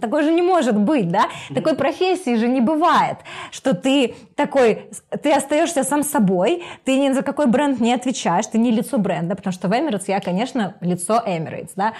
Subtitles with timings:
[0.00, 1.28] Такой же не может быть, да?
[1.54, 3.18] Такой профессии же не бывает,
[3.50, 4.90] что ты такой,
[5.22, 9.36] ты остаешься сам собой, ты ни за какой бренд не отвечаешь, ты не лицо бренда,
[9.36, 11.94] потому что в Emirates я, конечно, лицо Emirates, да?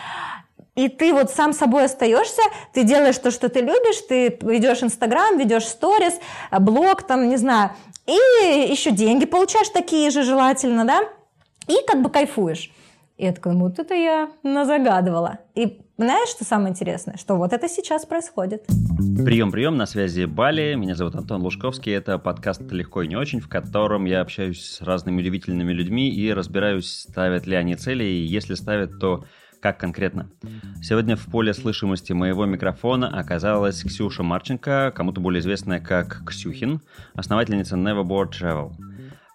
[0.74, 5.38] И ты вот сам собой остаешься, ты делаешь то, что ты любишь, ты ведешь Инстаграм,
[5.38, 6.14] ведешь сторис,
[6.50, 7.70] блог, там, не знаю,
[8.06, 11.00] и еще деньги получаешь такие же желательно, да,
[11.68, 12.72] и как бы кайфуешь.
[13.16, 15.38] И я такая, вот это я назагадывала.
[15.54, 17.16] И знаешь, что самое интересное?
[17.16, 18.64] Что вот это сейчас происходит.
[19.24, 20.74] Прием, прием, на связи Бали.
[20.74, 21.92] Меня зовут Антон Лужковский.
[21.92, 26.33] Это подкаст «Легко и не очень», в котором я общаюсь с разными удивительными людьми и
[26.33, 29.24] разбираюсь, ставят ли они цели, и если ставят, то
[29.60, 30.28] как конкретно?
[30.83, 36.83] Сегодня в поле слышимости моего микрофона оказалась Ксюша Марченко, кому-то более известная как Ксюхин,
[37.14, 38.72] основательница Neverboard Travel.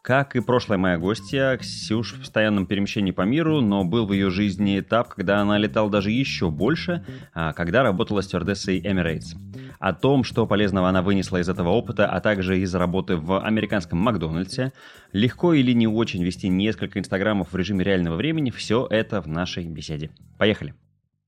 [0.01, 4.29] Как и прошлая моя гостья, Ксюш в постоянном перемещении по миру, но был в ее
[4.29, 9.35] жизни этап, когда она летала даже еще больше, а, когда работала стюардессой Emirates.
[9.79, 13.99] О том, что полезного она вынесла из этого опыта, а также из работы в американском
[13.99, 14.71] Макдональдсе,
[15.11, 19.65] легко или не очень вести несколько инстаграмов в режиме реального времени, все это в нашей
[19.67, 20.11] беседе.
[20.37, 20.73] Поехали!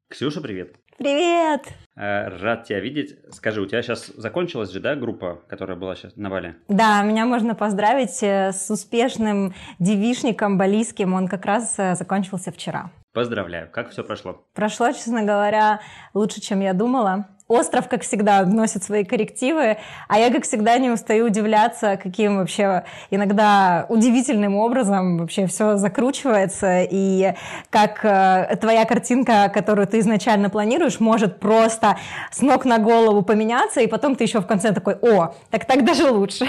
[0.09, 0.75] Ксюша, привет!
[1.01, 1.63] Привет!
[1.95, 3.15] Э, рад тебя видеть.
[3.31, 6.55] Скажи, у тебя сейчас закончилась же, да, группа, которая была сейчас на Бали?
[6.67, 11.15] Да, меня можно поздравить э, с успешным девишником балийским.
[11.15, 12.91] Он как раз э, закончился вчера.
[13.13, 13.67] Поздравляю.
[13.71, 14.45] Как все прошло?
[14.53, 15.81] Прошло, честно говоря,
[16.13, 17.29] лучше, чем я думала.
[17.51, 22.83] Остров, как всегда, вносит свои коррективы, а я, как всегда, не устаю удивляться, каким вообще
[23.09, 27.33] иногда удивительным образом вообще все закручивается, и
[27.69, 31.97] как э, твоя картинка, которую ты изначально планируешь, может просто
[32.31, 35.83] с ног на голову поменяться, и потом ты еще в конце такой, о, так так
[35.83, 36.47] даже лучше.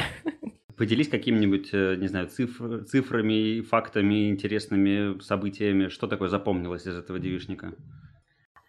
[0.76, 5.88] Поделись какими-нибудь, э, не знаю, цифр, цифрами, фактами, интересными событиями.
[5.88, 7.72] Что такое запомнилось из этого девишника?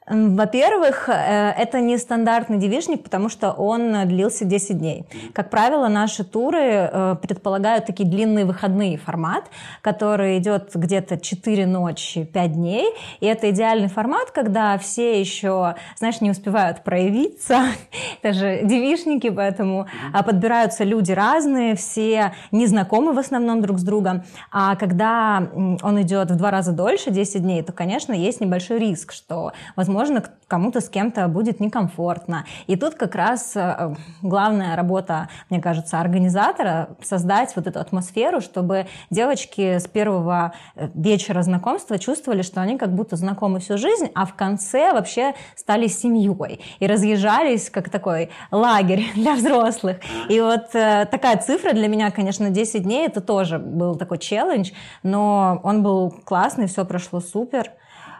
[0.05, 5.05] Во-первых, э, это не стандартный девишник, потому что он длился 10 дней.
[5.33, 9.45] Как правило, наши туры э, предполагают такие длинные выходные формат,
[9.81, 12.93] который идет где-то 4 ночи, 5 дней.
[13.21, 17.61] И это идеальный формат, когда все еще, знаешь, не успевают проявиться.
[18.21, 24.23] Это же девишники, поэтому а, подбираются люди разные, все незнакомы в основном друг с другом.
[24.51, 29.13] А когда он идет в два раза дольше, 10 дней, то, конечно, есть небольшой риск,
[29.13, 32.45] что, возможно, возможно, кому-то с кем-то будет некомфортно.
[32.67, 38.87] И тут как раз э, главная работа, мне кажется, организатора— создать вот эту атмосферу, чтобы
[39.09, 44.25] девочки с первого э, вечера знакомства чувствовали, что они как будто знакомы всю жизнь, а
[44.25, 49.97] в конце вообще стали семьей и разъезжались как такой лагерь для взрослых.
[50.29, 54.71] И вот э, такая цифра для меня, конечно, 10 дней— это тоже был такой челлендж,
[55.01, 57.71] но он был классный, все прошло супер.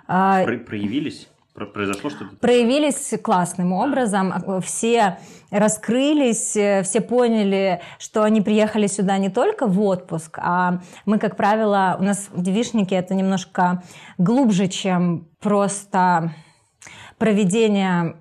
[0.07, 1.28] А, Про проявились?
[1.53, 2.36] Произошло что-то?
[2.38, 4.34] Проявились классным образом.
[4.64, 5.19] Все
[5.52, 11.96] раскрылись, все поняли, что они приехали сюда не только в отпуск, а мы, как правило,
[12.00, 13.84] у нас в девишнике это немножко
[14.18, 16.34] глубже, чем просто
[17.18, 18.16] проведения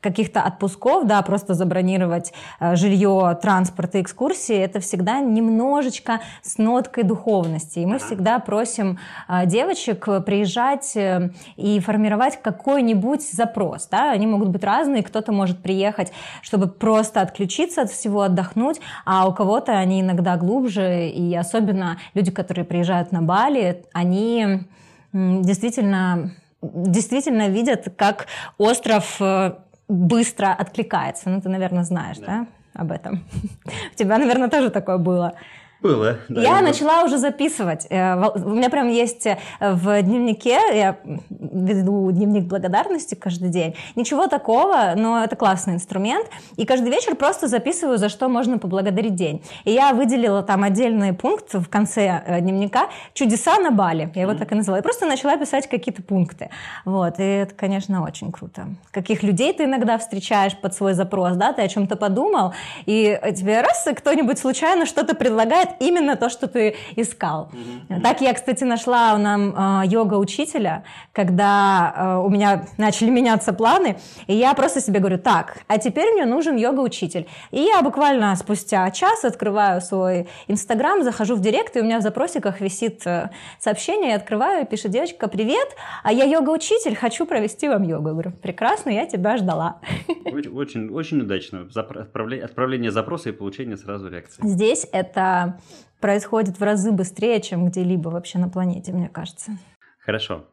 [0.00, 7.04] каких-то отпусков, да, просто забронировать э, жилье, транспорт и экскурсии, это всегда немножечко с ноткой
[7.04, 7.80] духовности.
[7.80, 8.98] И мы всегда просим
[9.28, 13.88] э, девочек приезжать э, и формировать какой-нибудь запрос.
[13.90, 14.10] Да?
[14.10, 19.32] Они могут быть разные, кто-то может приехать, чтобы просто отключиться от всего, отдохнуть, а у
[19.32, 24.66] кого-то они иногда глубже, и особенно люди, которые приезжают на Бали, они
[25.12, 26.32] действительно
[26.74, 28.26] действительно видят, как
[28.58, 29.54] остров э,
[29.88, 31.30] быстро откликается.
[31.30, 33.24] Ну, ты, наверное, знаешь, да, да об этом?
[33.92, 35.34] У тебя, наверное, тоже такое было.
[35.82, 36.16] Было.
[36.28, 37.86] Да, я начала уже записывать.
[37.90, 40.96] Э, у меня прям есть э, в дневнике, я
[41.28, 43.76] веду дневник благодарности каждый день.
[43.94, 46.28] Ничего такого, но это классный инструмент.
[46.56, 49.42] И каждый вечер просто записываю, за что можно поблагодарить день.
[49.64, 54.10] И я выделила там отдельный пункт в конце э, дневника «Чудеса на Бали».
[54.14, 54.38] Я его mm-hmm.
[54.38, 54.78] так и назвала.
[54.78, 56.48] И просто начала писать какие-то пункты.
[56.86, 57.20] Вот.
[57.20, 58.68] И это, конечно, очень круто.
[58.92, 62.54] Каких людей ты иногда встречаешь под свой запрос, да, ты о чем-то подумал,
[62.86, 67.50] и тебе раз, кто-нибудь случайно что-то предлагает, именно то, что ты искал.
[67.52, 68.00] Mm-hmm.
[68.02, 74.34] Так я, кстати, нашла нам э, йога-учителя, когда э, у меня начали меняться планы, и
[74.34, 77.26] я просто себе говорю, так, а теперь мне нужен йога-учитель.
[77.50, 82.02] И я буквально спустя час открываю свой Инстаграм, захожу в Директ, и у меня в
[82.02, 85.68] запросиках висит э, сообщение, я открываю, и пишет девочка, привет,
[86.02, 88.08] а я йога-учитель, хочу провести вам йогу.
[88.08, 89.80] Я говорю, прекрасно, я тебя ждала.
[90.26, 91.66] Очень, очень удачно.
[91.74, 94.46] Отправление запроса и получение сразу реакции.
[94.46, 95.55] Здесь это
[96.00, 99.52] происходит в разы быстрее, чем где-либо вообще на планете, мне кажется.
[99.98, 100.44] Хорошо.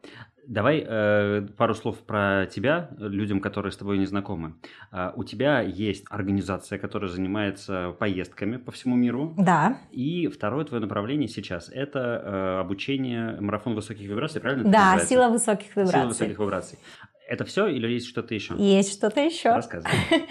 [0.46, 4.54] Давай э, пару слов про тебя, людям, которые с тобой не знакомы.
[4.92, 9.34] Э, у тебя есть организация, которая занимается поездками по всему миру.
[9.38, 9.78] Да.
[9.90, 14.70] И второе твое направление сейчас– это э, обучение марафон высоких вибраций, правильно?
[14.70, 16.00] Да, сила высоких вибраций.
[16.00, 16.78] Сила высоких вибраций.
[17.26, 18.54] Это все или есть что-то еще?
[18.58, 19.50] Есть что-то еще.
[19.50, 19.92] Рассказывай.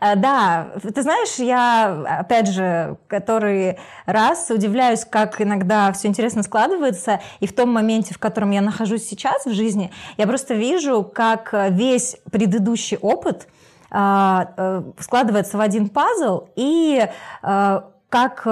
[0.00, 7.20] Э, да, ты знаешь, я, опять же, который раз удивляюсь, как иногда все интересно складывается,
[7.40, 11.52] и в том моменте, в котором я нахожусь сейчас в жизни, я просто вижу, как
[11.70, 13.48] весь предыдущий опыт
[13.90, 17.04] э, э, складывается в один пазл, и
[18.08, 18.46] как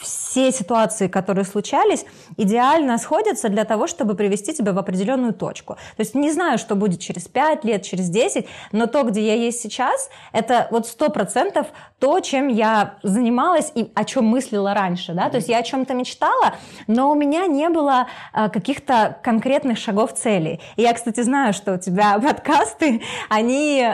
[0.00, 2.04] все ситуации, которые случались,
[2.36, 5.74] идеально сходятся для того, чтобы привести тебя в определенную точку.
[5.96, 9.34] То есть не знаю, что будет через 5 лет, через 10, но то, где я
[9.34, 11.66] есть сейчас, это вот сто процентов
[11.98, 15.12] то, чем я занималась и о чем мыслила раньше.
[15.12, 15.28] Да?
[15.28, 16.54] То есть я о чем-то мечтала,
[16.86, 20.60] но у меня не было э, каких-то конкретных шагов целей.
[20.76, 23.86] И я, кстати, знаю, что у тебя подкасты, они...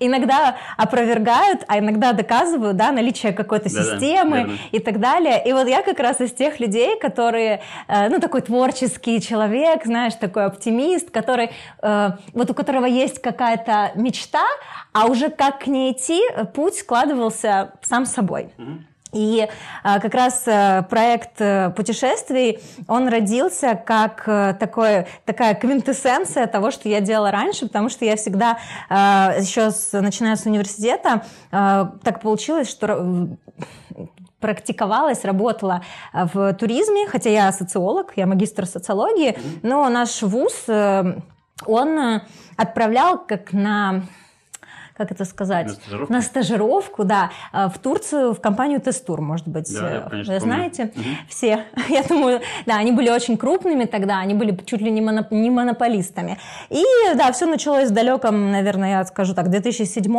[0.00, 5.42] Иногда опровергают, а иногда доказывают, да, наличие какой-то да, системы да, и так далее.
[5.46, 10.14] И вот я как раз из тех людей, которые, э, ну, такой творческий человек, знаешь,
[10.14, 11.50] такой оптимист, который,
[11.82, 14.44] э, вот у которого есть какая-то мечта,
[14.92, 16.20] а уже как к ней идти,
[16.54, 18.50] путь складывался сам собой.
[18.56, 18.89] Mm-hmm.
[19.12, 19.48] И
[19.82, 24.24] а, как раз а, проект а, путешествий, он родился как
[24.58, 28.58] такой, такая квинтэссенция того, что я делала раньше, потому что я всегда,
[28.88, 33.28] еще с, начиная с университета, так получилось, что
[34.40, 35.82] практиковалась, работала
[36.12, 42.20] в туризме, хотя я социолог, я магистр социологии, но наш вуз, он
[42.56, 44.02] отправлял как на
[45.00, 49.48] как это сказать, на стажировку, на стажировку да, э, в Турцию, в компанию Тестур, может
[49.48, 51.04] быть, да, я, э, конечно, вы знаете, угу.
[51.26, 55.30] все, я думаю, да, они были очень крупными тогда, они были чуть ли не, моноп,
[55.30, 56.36] не монополистами.
[56.68, 60.10] И да, все началось в далеком, наверное, я скажу так, 2007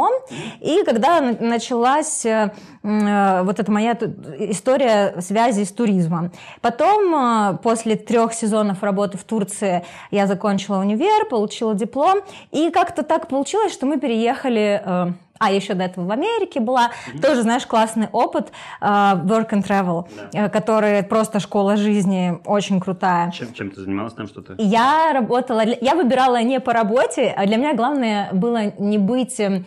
[0.62, 2.50] и когда началась э,
[2.82, 3.92] вот эта моя
[4.40, 6.32] история связи с туризмом.
[6.62, 13.28] Потом, после трех сезонов работы в Турции, я закончила универ, получила диплом, и как-то так
[13.28, 17.22] получилось, что мы переехали э, а еще до этого в Америке была, mm-hmm.
[17.22, 20.46] тоже, знаешь, классный опыт uh, work and travel, да.
[20.46, 23.32] Э, который просто школа жизни, очень крутая.
[23.32, 24.54] Чем, чем ты занималась там что-то?
[24.60, 29.66] Я работала, я выбирала не по работе, а для меня главное было не быть эм,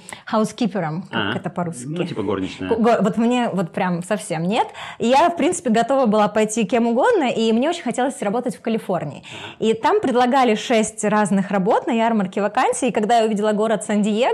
[1.11, 1.87] как а, это по-русски.
[1.87, 2.70] Ну, типа горничная.
[2.70, 4.69] Вот мне вот прям совсем нет.
[4.99, 8.61] И я, в принципе, готова была пойти кем угодно, и мне очень хотелось работать в
[8.61, 9.25] Калифорнии.
[9.59, 14.31] И там предлагали шесть разных работ на ярмарке вакансий, и когда я увидела город Сан-Диего,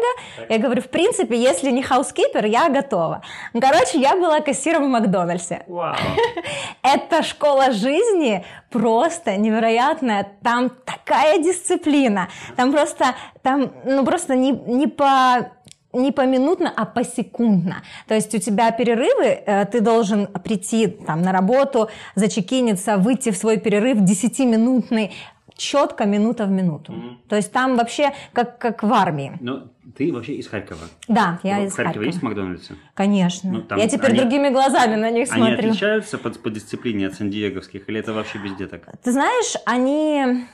[0.49, 3.23] я говорю, в принципе, принципе, если не хаускипер, я готова.
[3.53, 5.63] Короче, я была кассиром в Макдональдсе.
[5.69, 5.95] Вау.
[6.83, 10.27] Это школа жизни просто невероятная.
[10.43, 12.29] Там такая дисциплина.
[12.57, 13.05] Там просто,
[13.43, 15.51] там, ну, просто не, не по
[15.93, 17.83] не поминутно, а посекундно.
[18.07, 23.37] То есть у тебя перерывы, э, ты должен прийти там, на работу, зачекиниться, выйти в
[23.37, 25.11] свой перерыв 10-минутный,
[25.57, 26.93] четко минута в минуту.
[26.93, 27.29] Mm-hmm.
[27.29, 29.33] То есть там вообще как, как в армии.
[29.41, 30.81] Ну, ты вообще из Харькова?
[31.09, 31.83] Да, я ну, из Харькова.
[31.83, 32.77] В Харькова есть Макдональдсы?
[32.95, 33.51] Конечно.
[33.51, 35.45] Ну, там я теперь они, другими глазами на них смотрю.
[35.45, 38.83] Они отличаются по, по дисциплине от сан-диеговских или это вообще везде так?
[39.03, 40.47] Ты знаешь, они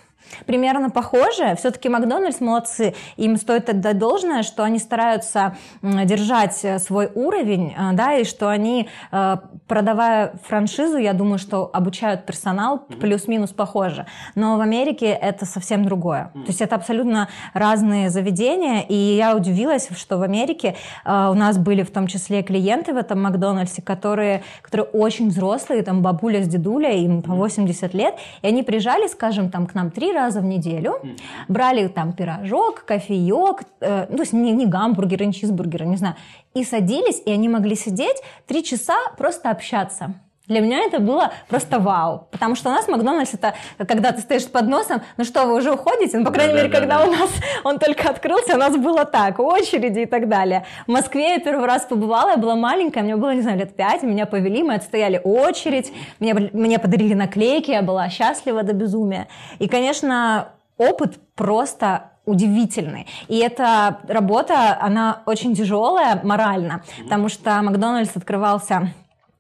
[0.47, 1.55] примерно похоже.
[1.57, 2.95] Все-таки Макдональдс молодцы.
[3.17, 8.49] Им стоит отдать должное, что они стараются держать э, свой уровень, э, да, и что
[8.49, 9.37] они, э,
[9.67, 14.07] продавая франшизу, я думаю, что обучают персонал плюс-минус похоже.
[14.35, 16.31] Но в Америке это совсем другое.
[16.35, 21.83] То есть это абсолютно разные заведения, и я удивилась, что в Америке у нас были
[21.83, 27.05] в том числе клиенты в этом Макдональдсе, которые, которые очень взрослые, там бабуля с дедулей,
[27.05, 31.01] им по 80 лет, и они приезжали, скажем, там к нам три раза в неделю,
[31.49, 36.17] брали там пирожок, кофеек, э, ну, то есть не, не гамбургеры, не чизбургеры, не знаю,
[36.55, 40.15] и садились, и они могли сидеть три часа просто общаться.
[40.49, 42.29] Для меня это было просто вау.
[42.31, 45.73] Потому что у нас Макдональдс это когда ты стоишь под носом, ну что, вы уже
[45.73, 46.19] уходите?
[46.19, 47.07] Ну, по крайней да, мере, да, когда да.
[47.07, 47.31] у нас
[47.65, 50.65] он только открылся, у нас было так, очереди и так далее.
[50.87, 54.03] В Москве я первый раз побывала, я была маленькая, мне было, не знаю, лет пять,
[54.03, 59.27] меня повели, мы отстояли очередь, мне, мне подарили наклейки, я была счастлива до безумия.
[59.59, 60.49] И, конечно,
[60.79, 63.07] опыт просто удивительный.
[63.29, 68.93] И эта работа, она очень тяжелая морально, потому что Макдональдс открывался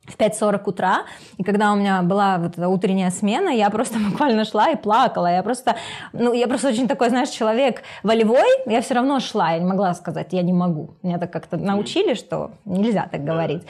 [0.06, 1.04] в 5.40 утра,
[1.36, 5.26] и когда у меня была вот эта утренняя смена, я просто буквально шла и плакала.
[5.26, 5.76] Я просто,
[6.12, 9.94] ну, я просто очень такой, знаешь, человек волевой, я все равно шла, я не могла
[9.94, 10.90] сказать, я не могу.
[11.02, 13.62] Меня так как-то научили, что нельзя так говорить.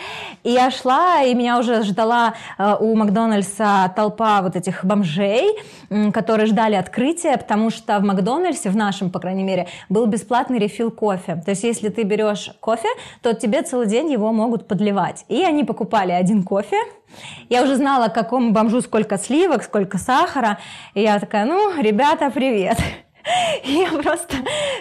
[0.43, 5.57] И я шла, и меня уже ждала э, у Макдональдса толпа вот этих бомжей,
[6.13, 10.91] которые ждали открытия, потому что в Макдональдсе, в нашем, по крайней мере, был бесплатный рефил
[10.91, 11.43] кофе.
[11.45, 12.89] То есть если ты берешь кофе,
[13.23, 15.25] то тебе целый день его могут подливать.
[15.29, 16.77] И они покупали один кофе.
[17.49, 20.59] Я уже знала, какому бомжу сколько сливок, сколько сахара.
[20.95, 22.79] И я такая, ну, ребята, привет.
[23.65, 24.37] Я просто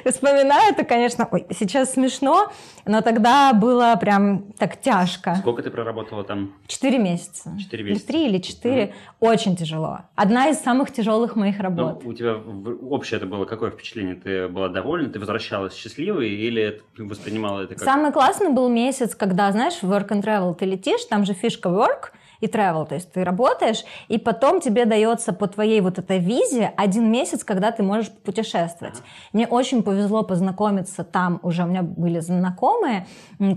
[0.05, 2.51] вспоминаю это, конечно, ой, сейчас смешно,
[2.85, 5.35] но тогда было прям так тяжко.
[5.35, 6.53] Сколько ты проработала там?
[6.67, 7.51] Четыре месяца.
[7.59, 8.03] Четыре месяца.
[8.03, 8.83] Или три или четыре.
[9.19, 9.31] Угу.
[9.31, 10.01] Очень тяжело.
[10.15, 12.03] Одна из самых тяжелых моих работ.
[12.03, 14.15] Но у тебя общее это было какое впечатление?
[14.15, 15.09] Ты была довольна?
[15.09, 17.83] Ты возвращалась счастливой или воспринимала это как...
[17.83, 21.69] Самый классный был месяц, когда, знаешь, в work and travel ты летишь, там же фишка
[21.69, 22.11] work–
[22.41, 26.73] и travel, то есть ты работаешь, и потом тебе дается по твоей вот этой визе
[26.77, 29.01] один месяц, когда ты можешь путешествовать.
[29.33, 33.05] Мне очень повезло познакомиться там уже, у меня были знакомые,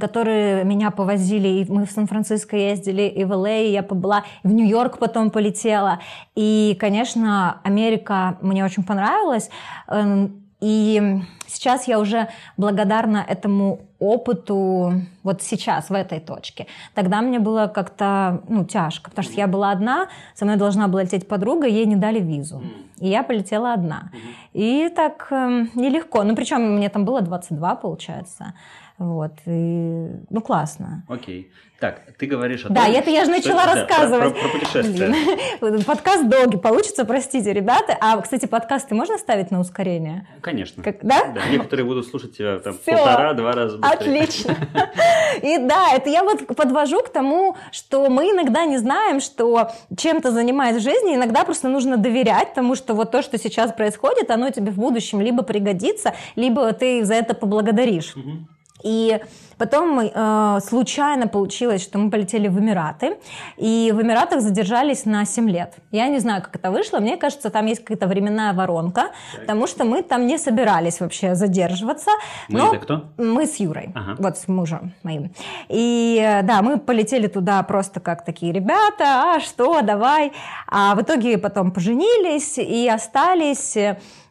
[0.01, 3.49] которые меня повозили, и мы в Сан-Франциско ездили, и в Л.А.
[3.49, 6.01] я побыла, в Нью-Йорк потом полетела,
[6.35, 9.51] и, конечно, Америка мне очень понравилась,
[9.89, 16.67] эм, и сейчас я уже благодарна этому опыту вот сейчас, в этой точке.
[16.95, 21.03] Тогда мне было как-то ну, тяжко, потому что я была одна, со мной должна была
[21.03, 22.63] лететь подруга, ей не дали визу.
[22.99, 24.11] И я полетела одна.
[24.53, 26.25] И так э, нелегко.
[26.25, 28.55] Ну, причем мне там было 22, получается.
[28.99, 29.33] Вот.
[29.47, 31.05] И, ну, классно.
[31.09, 31.53] Окей.
[31.79, 32.75] Так, ты говоришь о том...
[32.75, 34.35] Да, это я же начала что, рассказывать.
[34.35, 35.85] Да, про, про, про путешествия.
[35.87, 37.97] Подкаст долгий получится, простите, ребята.
[38.01, 40.27] А, кстати, подкасты можно ставить на ускорение?
[40.41, 40.83] Конечно.
[40.83, 41.27] Как, да?
[41.33, 43.95] Да, некоторые будут слушать тебя там полтора-два раза быстрее.
[43.95, 44.57] Отлично.
[45.43, 50.33] И да, это я вот подвожу к тому, что мы иногда не знаем, что чем-то
[50.33, 54.51] занимаясь в жизни, иногда просто нужно доверять тому, что вот то, что сейчас происходит, оно
[54.51, 58.17] тебе в будущем либо пригодится, либо ты за это поблагодаришь.
[58.17, 58.49] Угу.
[58.83, 59.21] И
[59.57, 63.17] потом э, случайно получилось, что мы полетели в Эмираты,
[63.57, 65.75] и в Эмиратах задержались на 7 лет.
[65.91, 69.41] Я не знаю, как это вышло, мне кажется, там есть какая-то временная воронка, так.
[69.41, 72.11] потому что мы там не собирались вообще задерживаться.
[72.49, 73.05] Мы но это кто?
[73.17, 74.15] Мы с Юрой, ага.
[74.19, 75.33] вот с мужем моим.
[75.69, 80.33] И э, да, мы полетели туда просто как такие ребята, а что, давай.
[80.69, 83.77] А в итоге потом поженились и остались,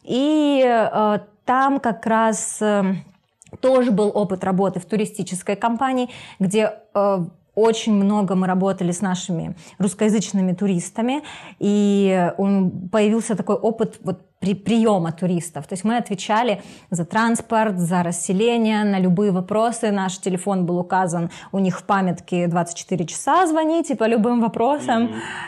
[0.04, 2.58] и э, там как раз...
[2.62, 2.94] Э,
[3.60, 7.24] тоже был опыт работы в туристической компании, где э,
[7.54, 11.22] очень много мы работали с нашими русскоязычными туристами,
[11.58, 15.66] и он, появился такой опыт вот при, приема туристов.
[15.66, 19.90] То есть мы отвечали за транспорт, за расселение, на любые вопросы.
[19.90, 25.06] Наш телефон был указан у них в памятке 24 часа звоните по любым вопросам.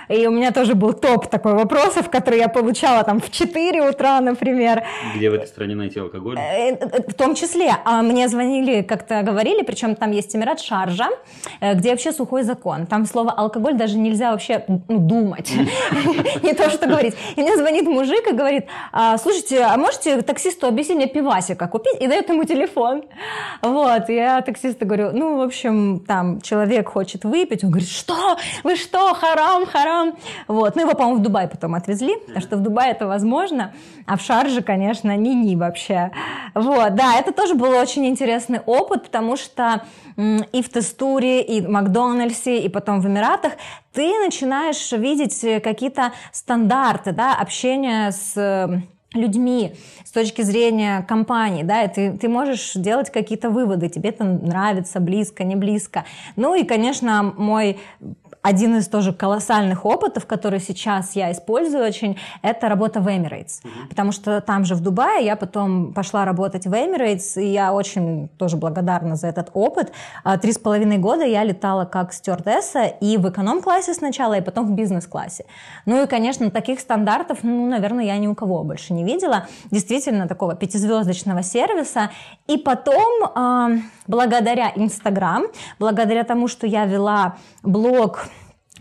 [0.09, 0.17] Mm-hmm.
[0.17, 4.21] И у меня тоже был топ такой вопросов, которые я получала там в 4 утра,
[4.21, 4.85] например.
[5.15, 6.37] Где в этой стране найти алкоголь?
[6.39, 7.73] Э, э, в том числе.
[7.85, 11.09] А мне звонили, как-то говорили, причем там есть Эмират Шаржа,
[11.61, 12.87] э, где вообще сухой закон.
[12.87, 15.53] Там слово алкоголь даже нельзя вообще ну, думать.
[16.43, 17.15] Не то, что говорить.
[17.37, 22.01] И мне звонит мужик и говорит, а, слушайте, а можете таксисту объяснить мне пивасика купить?
[22.01, 23.05] И дает ему телефон.
[23.63, 27.65] Вот, я таксисту говорю, ну, в общем, там человек хочет выпить.
[27.65, 28.37] Он говорит, что?
[28.65, 29.15] Вы что?
[29.15, 30.17] Харам, харам.
[30.49, 33.73] Вот, ну, его, по-моему, в Дубай потом отвезли, потому что в Дубае это возможно,
[34.07, 36.11] а в Шарже, конечно, ни-ни вообще.
[36.55, 39.83] Вот, да, это тоже был очень интересный опыт, потому что
[40.17, 43.53] и в Тестуре, и в Макдональдсе, и потом в Эмиратах
[43.93, 48.83] ты начинаешь видеть э, какие-то стандарты да, общения с э,
[49.15, 54.25] людьми с точки зрения компании, да, и ты, ты можешь делать какие-то выводы, тебе это
[54.25, 56.05] нравится, близко, не близко.
[56.37, 57.79] Ну и, конечно, мой
[58.43, 63.63] один из тоже колоссальных опытов, который сейчас я использую очень, это работа в Emirates.
[63.63, 63.89] Mm-hmm.
[63.89, 68.29] Потому что там же в Дубае я потом пошла работать в Emirates, и я очень
[68.39, 69.93] тоже благодарна за этот опыт.
[70.25, 74.67] А, три с половиной года я летала как стюардесса и в эконом-классе сначала, и потом
[74.67, 75.45] в бизнес-классе.
[75.87, 79.47] Ну и, конечно, таких стандартов, ну, наверное, я ни у кого больше не видела.
[79.71, 82.11] Действительно, такого пятизвездочного сервиса.
[82.47, 85.45] И потом, благодаря Инстаграм,
[85.79, 88.20] благодаря тому, что я вела блог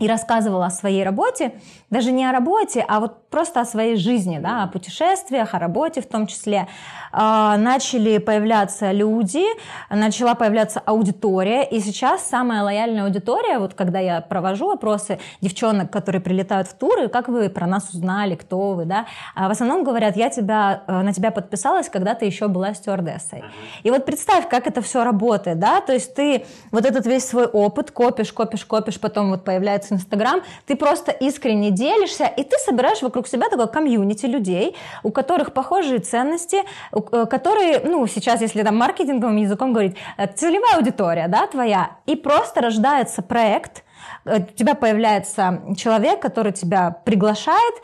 [0.00, 1.52] и рассказывала о своей работе,
[1.90, 6.00] даже не о работе, а вот просто о своей жизни, да, о путешествиях, о работе
[6.00, 6.66] в том числе.
[7.12, 9.44] А, начали появляться люди,
[9.90, 16.22] начала появляться аудитория, и сейчас самая лояльная аудитория, вот когда я провожу опросы девчонок, которые
[16.22, 20.16] прилетают в туры, как вы про нас узнали, кто вы, да, а в основном говорят,
[20.16, 23.44] я тебя, э, на тебя подписалась, когда ты еще была стюардессой.
[23.82, 27.46] И вот представь, как это все работает, да, то есть ты вот этот весь свой
[27.46, 33.02] опыт копишь, копишь, копишь, потом вот появляется Инстаграм, ты просто искренне делишься, и ты собираешь
[33.02, 38.76] вокруг себя такое комьюнити людей, у которых похожие ценности, Э, которые, ну, сейчас, если там
[38.76, 43.84] маркетинговым языком говорить, э, целевая аудитория, да, твоя, и просто рождается проект,
[44.24, 47.74] э, у тебя появляется человек, который тебя приглашает.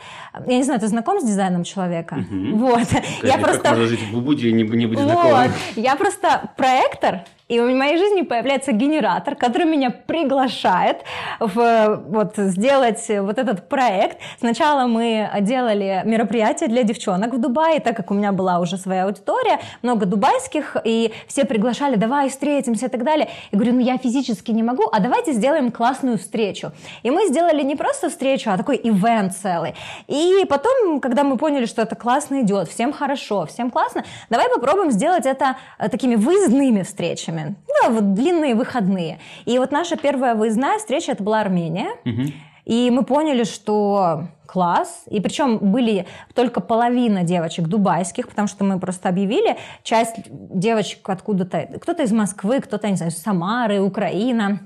[0.45, 2.15] Я не знаю, ты знаком с дизайном человека?
[2.15, 2.57] Угу.
[2.57, 2.87] Вот.
[2.89, 3.69] Как, я просто...
[3.69, 5.31] можно жить в Убуде и не, не быть знакомым?
[5.31, 5.51] Вот.
[5.75, 10.97] Я просто проектор, и в моей жизни появляется генератор, который меня приглашает
[11.39, 14.17] в, вот, сделать вот этот проект.
[14.39, 19.05] Сначала мы делали мероприятие для девчонок в Дубае, так как у меня была уже своя
[19.05, 23.29] аудитория, много дубайских, и все приглашали, давай встретимся и так далее.
[23.51, 26.71] И говорю, ну я физически не могу, а давайте сделаем классную встречу.
[27.03, 29.73] И мы сделали не просто встречу, а такой ивент целый.
[30.07, 34.91] И потом, когда мы поняли, что это классно идет, всем хорошо, всем классно, давай попробуем
[34.91, 37.55] сделать это э, такими выездными встречами экзамен.
[37.83, 39.19] Ну, вот длинные выходные.
[39.45, 41.89] И вот наша первая выездная встреча, это была Армения.
[42.05, 42.33] Угу.
[42.65, 45.03] И мы поняли, что класс.
[45.09, 49.57] И причем были только половина девочек дубайских, потому что мы просто объявили.
[49.83, 54.59] Часть девочек откуда-то, кто-то из Москвы, кто-то, не знаю, из Самары, Украина.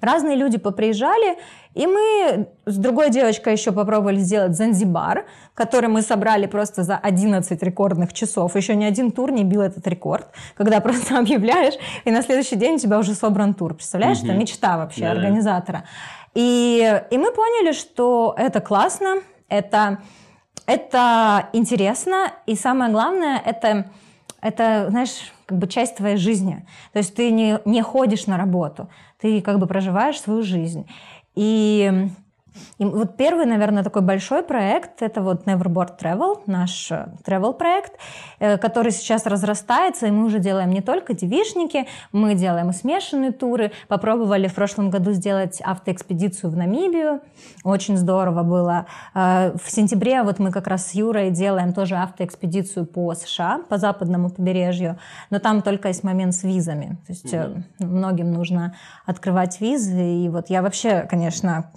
[0.00, 1.38] Разные люди поприезжали,
[1.74, 7.62] и мы с другой девочкой еще попробовали сделать Занзибар, который мы собрали просто за 11
[7.62, 8.56] рекордных часов.
[8.56, 12.76] Еще ни один тур не бил этот рекорд, когда просто объявляешь, и на следующий день
[12.76, 13.74] у тебя уже собран тур.
[13.74, 15.10] Представляешь, mm это мечта вообще yeah.
[15.10, 15.84] организатора.
[16.34, 19.16] И, и мы поняли, что это классно,
[19.48, 19.98] это,
[20.66, 23.90] это интересно, и самое главное, это,
[24.42, 26.66] это, знаешь, как бы часть твоей жизни.
[26.92, 30.86] То есть ты не, не ходишь на работу, ты как бы проживаешь свою жизнь.
[31.34, 32.08] И
[32.78, 37.92] и вот первый, наверное, такой большой проект, это вот Neverboard Travel, наш э, travel проект,
[38.38, 43.32] э, который сейчас разрастается, и мы уже делаем не только девишники, мы делаем и смешанные
[43.32, 43.72] туры.
[43.88, 47.20] Попробовали в прошлом году сделать автоэкспедицию в Намибию,
[47.64, 48.86] очень здорово было.
[49.14, 53.78] Э, в сентябре вот мы как раз с Юрой делаем тоже автоэкспедицию по США, по
[53.78, 54.98] западному побережью,
[55.30, 56.98] но там только есть момент с визами.
[57.06, 57.62] То есть mm-hmm.
[57.78, 58.74] многим нужно
[59.06, 61.70] открывать визы, и вот я вообще, конечно,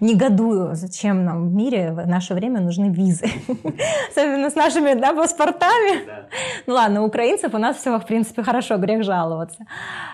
[0.00, 3.26] негодую, зачем нам в мире в наше время нужны визы.
[4.10, 6.06] Особенно с нашими да, паспортами.
[6.06, 6.26] Да.
[6.66, 9.64] Ну ладно, у украинцев у нас все, в принципе, хорошо, грех жаловаться.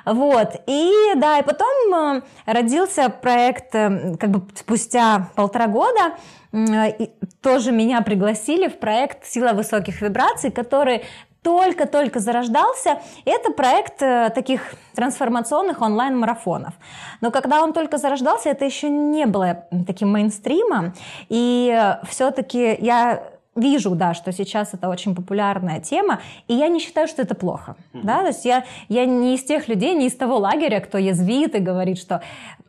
[0.05, 0.55] Вот.
[0.67, 6.15] И да, и потом э, родился проект э, как бы спустя полтора года,
[6.53, 7.11] и
[7.43, 11.05] тоже меня пригласили в проект «Сила высоких вибраций», который
[11.43, 13.01] только-только зарождался.
[13.25, 16.75] Это проект э, таких трансформационных онлайн-марафонов.
[17.21, 20.93] Но когда он только зарождался, это еще не было таким мейнстримом.
[21.29, 23.23] И э, все-таки я
[23.57, 27.77] вижу, да, что сейчас это очень популярная тема, и я не считаю, что это плохо.
[27.93, 28.01] Mm-hmm.
[28.05, 28.21] Да?
[28.21, 31.59] То есть я, я не из тех людей, не из того лагеря, кто язвит и
[31.59, 32.23] говорит, что...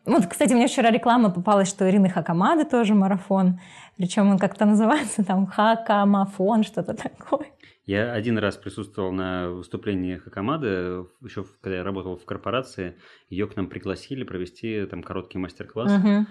[0.06, 3.60] Вот, кстати, мне вчера реклама попалась, что Ирины Хакамады тоже марафон,
[3.98, 7.48] причем он как-то называется там Хакамафон, что-то такое.
[7.86, 12.96] Я один раз присутствовал на выступлении Хакамады, еще когда я работал в корпорации,
[13.30, 15.92] ее к нам пригласили провести там короткий мастер-класс.
[15.92, 16.26] Угу.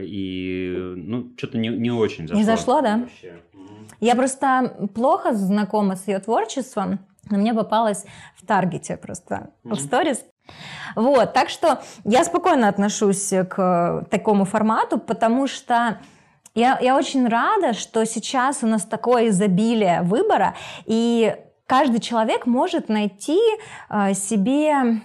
[0.00, 2.38] И, ну, что-то не, не очень зашло.
[2.38, 2.96] Не зашло, да?
[2.98, 3.42] Вообще.
[4.00, 8.06] Я просто плохо знакома с ее творчеством, но мне попалась
[8.36, 9.74] в Таргете просто, угу.
[9.74, 10.24] в сторис.
[10.96, 16.00] Вот, так что я спокойно отношусь к такому формату, потому что
[16.54, 20.54] я, я очень рада, что сейчас у нас такое изобилие выбора,
[20.86, 21.34] и
[21.66, 23.40] каждый человек может найти
[23.88, 25.00] э, себе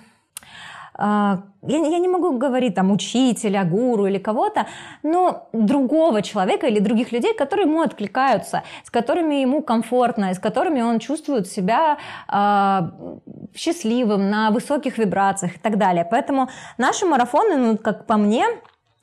[0.98, 4.68] э, я, я не могу говорить там учителя, гуру или кого-то,
[5.04, 10.82] но другого человека или других людей, которые ему откликаются, с которыми ему комфортно, с которыми
[10.82, 11.98] он чувствует себя
[12.32, 12.80] э,
[13.56, 16.08] счастливым, на высоких вибрациях и так далее.
[16.10, 18.46] Поэтому наши марафоны, ну, как по мне,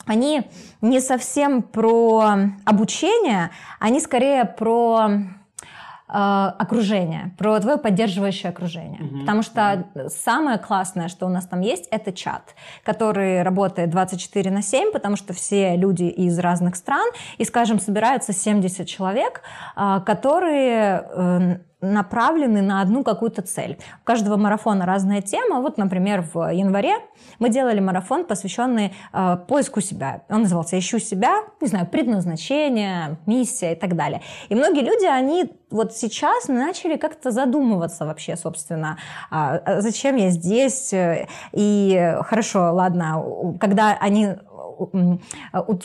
[0.07, 0.43] они
[0.81, 9.01] не совсем про обучение, они скорее про э, окружение, про твое поддерживающее окружение.
[9.01, 9.21] Mm-hmm.
[9.21, 10.09] Потому что mm-hmm.
[10.09, 15.17] самое классное, что у нас там есть, это чат, который работает 24 на 7, потому
[15.17, 19.43] что все люди из разных стран, и, скажем, собираются 70 человек,
[19.77, 21.61] э, которые...
[21.85, 23.79] Э, направлены на одну какую-то цель.
[24.03, 25.61] У каждого марафона разная тема.
[25.61, 26.97] Вот, например, в январе
[27.39, 30.23] мы делали марафон, посвященный э, поиску себя.
[30.29, 34.23] Он назывался «Ищу себя», не знаю, предназначение, миссия и так далее.
[34.49, 38.99] И многие люди, они вот сейчас начали как-то задумываться вообще, собственно,
[39.31, 40.95] а, а зачем я здесь?
[41.53, 44.37] И хорошо, ладно, когда они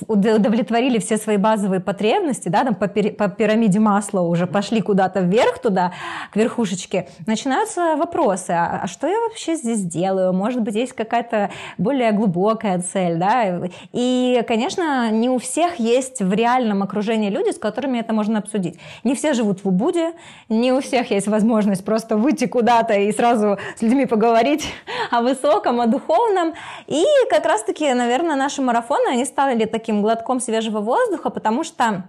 [0.08, 5.60] удовлетворили все свои базовые потребности, да, там по, по пирамиде масла уже пошли куда-то вверх
[5.60, 5.94] туда,
[6.32, 10.34] к верхушечке, начинаются вопросы, а, а что я вообще здесь делаю?
[10.34, 13.62] Может быть, есть какая-то более глубокая цель, да?
[13.94, 18.80] И, конечно, не у всех есть в реальном окружении люди, с которыми это можно обсудить.
[19.04, 20.14] Не все живут в Убуде,
[20.50, 24.66] не у всех есть возможность просто выйти куда-то и сразу с людьми поговорить
[25.12, 26.54] о высоком, о духовном.
[26.88, 32.04] И как раз-таки, наверное, наши марафоны марафоны, они стали таким глотком свежего воздуха, потому что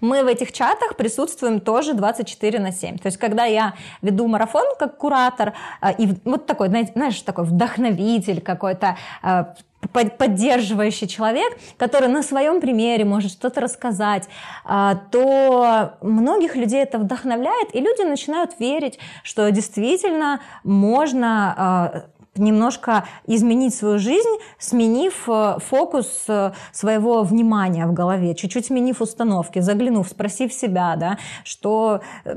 [0.00, 2.98] мы в этих чатах присутствуем тоже 24 на 7.
[2.98, 5.52] То есть, когда я веду марафон как куратор,
[5.82, 9.44] э, и вот такой, знаешь, такой вдохновитель какой-то, э,
[9.92, 14.28] поддерживающий человек, который на своем примере может что-то рассказать,
[14.64, 23.74] э, то многих людей это вдохновляет, и люди начинают верить, что действительно можно немножко изменить
[23.74, 30.52] свою жизнь, сменив э, фокус э, своего внимания в голове, чуть-чуть сменив установки, заглянув, спросив
[30.52, 32.36] себя, да, что, э,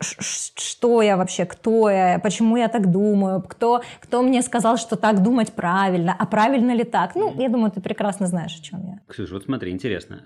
[0.00, 5.22] что я вообще, кто я, почему я так думаю, кто, кто мне сказал, что так
[5.22, 7.14] думать правильно, а правильно ли так?
[7.14, 9.00] Ну, я думаю, ты прекрасно знаешь, о чем я.
[9.08, 10.22] Ксюша, вот смотри, интересно.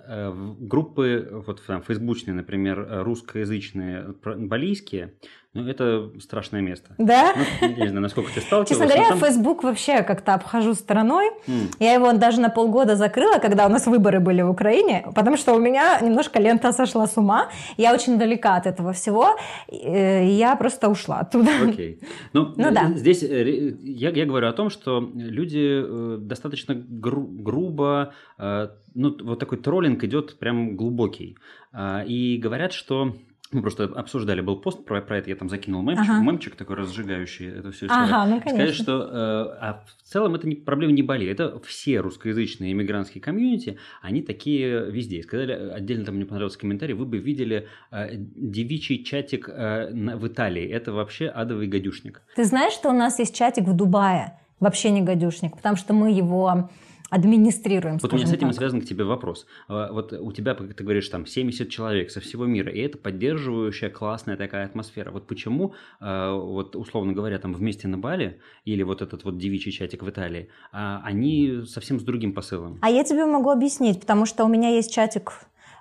[0.59, 5.15] Группы, вот там, фейсбучные, например, русскоязычные, балийские,
[5.53, 6.95] ну, это страшное место.
[6.97, 7.35] Да?
[7.61, 8.69] Ну, не знаю, насколько ты сталкивалась.
[8.69, 9.19] Честно говоря, там...
[9.19, 11.29] Facebook вообще как-то обхожу стороной.
[11.49, 11.75] Mm.
[11.81, 15.55] Я его даже на полгода закрыла, когда у нас выборы были в Украине, потому что
[15.55, 17.49] у меня немножко лента сошла с ума.
[17.77, 19.37] Я очень далека от этого всего.
[19.67, 21.51] И я просто ушла оттуда.
[21.69, 21.99] Окей.
[22.01, 22.07] Okay.
[22.33, 22.93] Ну, ну да.
[22.95, 29.17] Здесь э, я, я говорю о том, что люди э, достаточно гру- грубо, э, ну,
[29.21, 31.37] вот такой троллинг идет прям глубокий.
[31.73, 33.15] А, и говорят, что
[33.53, 36.23] мы просто обсуждали, был пост про, про это, я там закинул мемчик, ага.
[36.23, 37.87] мемчик такой разжигающий это все.
[37.89, 38.51] Ага, ну конечно.
[38.51, 43.21] Сказать, что э, а в целом это не, проблема не Бали, это все русскоязычные иммигрантские
[43.21, 45.23] комьюнити, они такие везде.
[45.23, 50.29] Сказали, отдельно там мне понравился комментарий, вы бы видели э, девичий чатик э, на, в
[50.29, 52.23] Италии, это вообще адовый гадюшник.
[52.37, 56.13] Ты знаешь, что у нас есть чатик в Дубае, вообще не гадюшник, потому что мы
[56.13, 56.71] его
[57.11, 57.99] администрируем.
[57.99, 58.57] Вот у меня с этим так.
[58.57, 59.47] связан к тебе вопрос.
[59.69, 62.97] А, вот у тебя, как ты говоришь, там 70 человек со всего мира, и это
[62.99, 65.11] поддерживающая классная такая атмосфера.
[65.11, 69.73] Вот почему, а, вот условно говоря, там вместе на Бали или вот этот вот девичий
[69.73, 72.79] чатик в Италии, а, они совсем с другим посылом?
[72.81, 75.33] А я тебе могу объяснить, потому что у меня есть чатик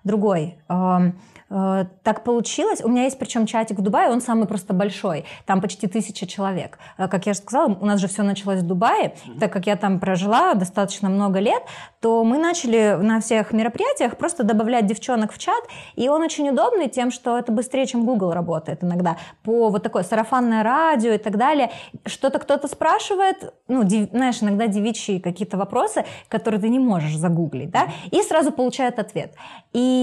[0.09, 0.57] другой.
[1.49, 2.81] Э, так получилось.
[2.83, 5.25] У меня есть причем чатик в Дубае, он самый просто большой.
[5.45, 6.77] Там почти тысяча человек.
[6.97, 9.15] Э, как я же сказала, у нас же все началось в Дубае.
[9.39, 11.63] Так как я там прожила достаточно много лет,
[12.01, 15.63] то мы начали на всех мероприятиях просто добавлять девчонок в чат.
[15.95, 19.17] И он очень удобный тем, что это быстрее, чем Google работает иногда.
[19.43, 21.71] По вот такое сарафанное радио и так далее.
[22.05, 27.71] Что-то кто-то спрашивает, ну, див, знаешь, иногда девичьи какие-то вопросы, которые ты не можешь загуглить,
[27.71, 29.33] да, и сразу получает ответ.
[29.73, 29.98] И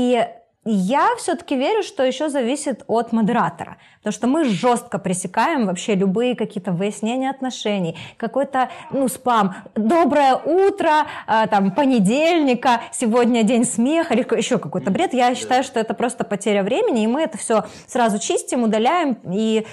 [0.68, 6.34] я все-таки верю, что еще зависит от модератора, потому что мы жестко пресекаем вообще любые
[6.34, 14.26] какие-то выяснения отношений, какой-то, ну, спам, доброе утро, э, там, понедельника, сегодня день смеха, или
[14.36, 15.14] еще какой-то бред.
[15.14, 19.66] Я считаю, что это просто потеря времени, и мы это все сразу чистим, удаляем и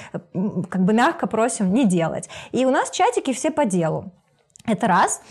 [0.69, 2.29] как бы мягко просим не делать.
[2.51, 4.11] И у нас чатики все по делу.
[4.65, 5.21] Это раз.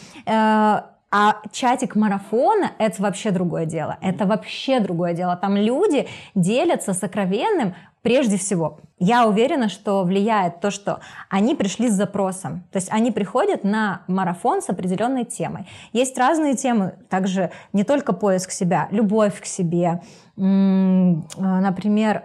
[1.14, 3.98] А чатик марафона– это вообще другое дело.
[4.00, 5.36] Это вообще другое дело.
[5.36, 8.80] Там люди делятся сокровенным прежде всего.
[8.98, 12.64] Я уверена, что влияет то, что они пришли с запросом.
[12.72, 15.68] То есть они приходят на марафон с определенной темой.
[15.92, 20.00] Есть разные темы, также не только поиск себя, любовь к себе,
[20.36, 22.22] например,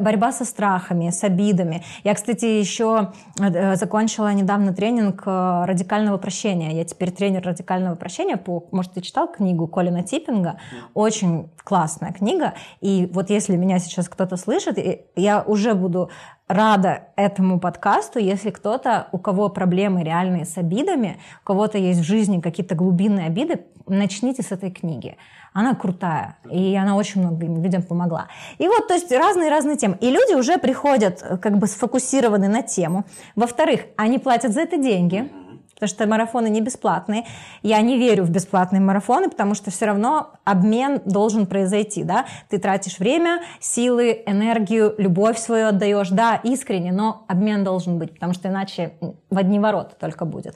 [0.00, 1.82] борьба со страхами, с обидами.
[2.02, 6.74] Я, кстати, еще э, закончила недавно тренинг э, радикального прощения.
[6.76, 8.38] Я теперь тренер радикального прощения.
[8.38, 10.56] По, может, ты читал книгу Колина Типпинга?
[10.94, 12.54] Очень классная книга.
[12.80, 14.78] И вот если меня сейчас кто-то слышит,
[15.14, 16.10] я уже буду
[16.50, 22.04] рада этому подкасту, если кто-то, у кого проблемы реальные с обидами, у кого-то есть в
[22.04, 25.16] жизни какие-то глубинные обиды, начните с этой книги.
[25.52, 28.28] Она крутая, и она очень многим людям помогла.
[28.58, 29.98] И вот, то есть разные-разные темы.
[30.00, 33.04] И люди уже приходят э, как бы сфокусированы на тему.
[33.34, 35.30] Во-вторых, они платят за это деньги.
[35.74, 37.24] потому что марафоны не бесплатные.
[37.62, 42.26] Я не верю в бесплатные марафоны, потому что все равно обмен должен произойти, да.
[42.48, 48.34] Ты тратишь время, силы, энергию, любовь свою отдаешь, да, искренне, но обмен должен быть, потому
[48.34, 48.92] что иначе
[49.30, 50.54] в одни ворота только будет.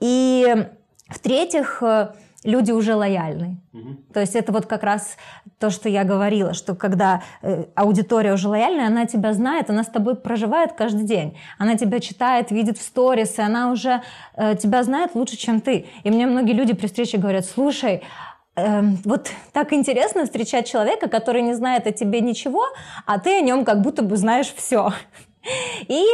[0.00, 0.66] И
[1.08, 2.08] в-третьих, э,
[2.46, 3.60] люди уже лояльны.
[3.72, 3.96] Угу.
[4.14, 5.16] То есть это вот как раз
[5.58, 9.88] то, что я говорила, что когда э, аудитория уже лояльная, она тебя знает, она с
[9.88, 11.38] тобой проживает каждый день.
[11.58, 14.02] Она тебя читает, видит в сторис, и она уже
[14.34, 15.86] э, тебя знает лучше, чем ты.
[16.04, 18.02] И мне многие люди при встрече говорят, слушай,
[18.56, 22.64] э, вот так интересно встречать человека, который не знает о тебе ничего,
[23.04, 24.92] а ты о нем как будто бы знаешь все.
[25.88, 26.04] И,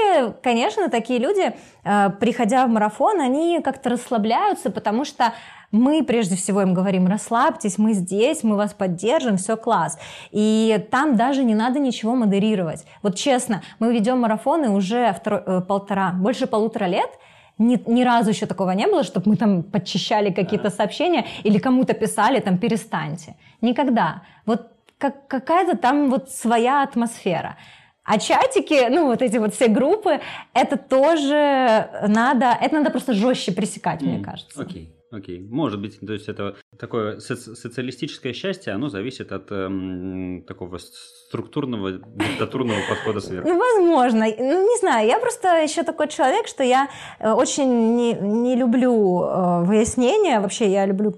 [0.43, 5.33] конечно, такие люди, э, приходя в марафон, они как-то расслабляются, потому что
[5.73, 9.99] мы прежде всего им говорим, расслабьтесь, мы здесь, мы вас поддержим, все класс.
[10.31, 12.85] И там даже не надо ничего модерировать.
[13.03, 17.11] Вот честно, мы ведем марафоны уже второй, э, полтора, больше полутора лет,
[17.59, 21.95] ни, ни разу еще такого не было, чтобы мы там подчищали какие-то сообщения или кому-то
[21.95, 23.37] писали там перестаньте.
[23.61, 24.23] Никогда.
[24.47, 27.57] Вот как, какая-то там вот своя атмосфера.
[28.05, 30.21] А чатики, ну вот эти вот все группы,
[30.55, 34.61] это тоже надо, это надо просто жестче пресекать, mm, мне кажется.
[34.61, 34.83] Окей.
[34.83, 35.02] Okay.
[35.13, 40.79] Окей, может быть, то есть это такое соци- социалистическое счастье, оно зависит от эм, такого
[40.79, 43.47] структурного, диктатурного подхода сверху.
[43.47, 44.25] Ну, возможно.
[44.39, 46.89] Ну, не знаю, я просто еще такой человек, что я
[47.21, 50.41] э, очень не, не люблю э, выяснения.
[50.41, 51.15] Вообще, я люблю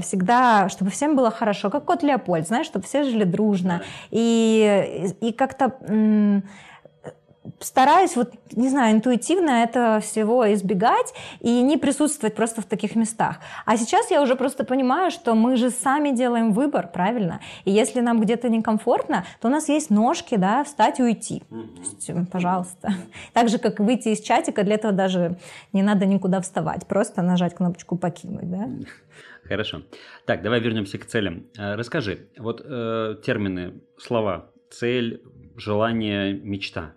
[0.00, 3.82] всегда, чтобы всем было хорошо, как кот Леопольд, знаешь, чтобы все жили дружно.
[4.12, 5.76] И, и как-то...
[5.88, 6.44] М-
[7.60, 13.38] стараюсь вот, не знаю, интуитивно это всего избегать и не присутствовать просто в таких местах.
[13.64, 17.40] А сейчас я уже просто понимаю, что мы же сами делаем выбор, правильно?
[17.64, 21.42] И если нам где-то некомфортно, то у нас есть ножки, да, встать и уйти.
[21.50, 22.92] есть, пожалуйста.
[23.32, 25.38] Так же, как выйти из чатика, для этого даже
[25.72, 28.68] не надо никуда вставать, просто нажать кнопочку «покинуть», да?
[29.44, 29.82] Хорошо.
[30.24, 31.46] Так, давай вернемся к целям.
[31.56, 35.22] Э, расскажи, вот э, термины, слова «цель»,
[35.56, 36.94] «желание», «мечта»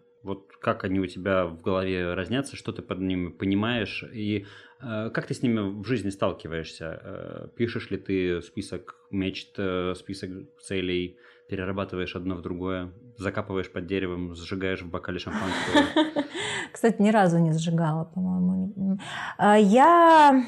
[0.60, 4.46] как они у тебя в голове разнятся, что ты под ними понимаешь, и
[4.82, 7.00] э, как ты с ними в жизни сталкиваешься?
[7.04, 11.18] Э, пишешь ли ты список мечт, э, список целей,
[11.50, 16.24] перерабатываешь одно в другое, закапываешь под деревом, сжигаешь в бокале шампанского?
[16.72, 19.00] Кстати, ни разу не сжигала, по-моему.
[19.38, 20.44] А, я...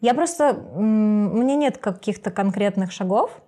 [0.00, 0.52] Я просто...
[0.76, 3.42] Меня нет каких-то конкретных шагов,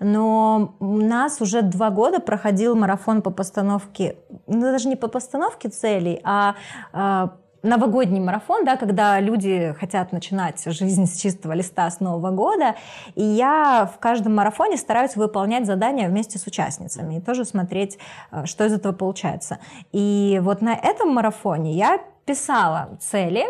[0.00, 5.68] но у нас уже два года проходил марафон по постановке, ну, даже не по постановке
[5.68, 6.56] целей, а,
[6.92, 12.76] а новогодний марафон, да, когда люди хотят начинать жизнь с чистого листа с Нового года,
[13.14, 17.98] и я в каждом марафоне стараюсь выполнять задания вместе с участницами и тоже смотреть,
[18.30, 19.58] э, что из этого получается.
[19.92, 23.44] И вот на этом марафоне я писала цели,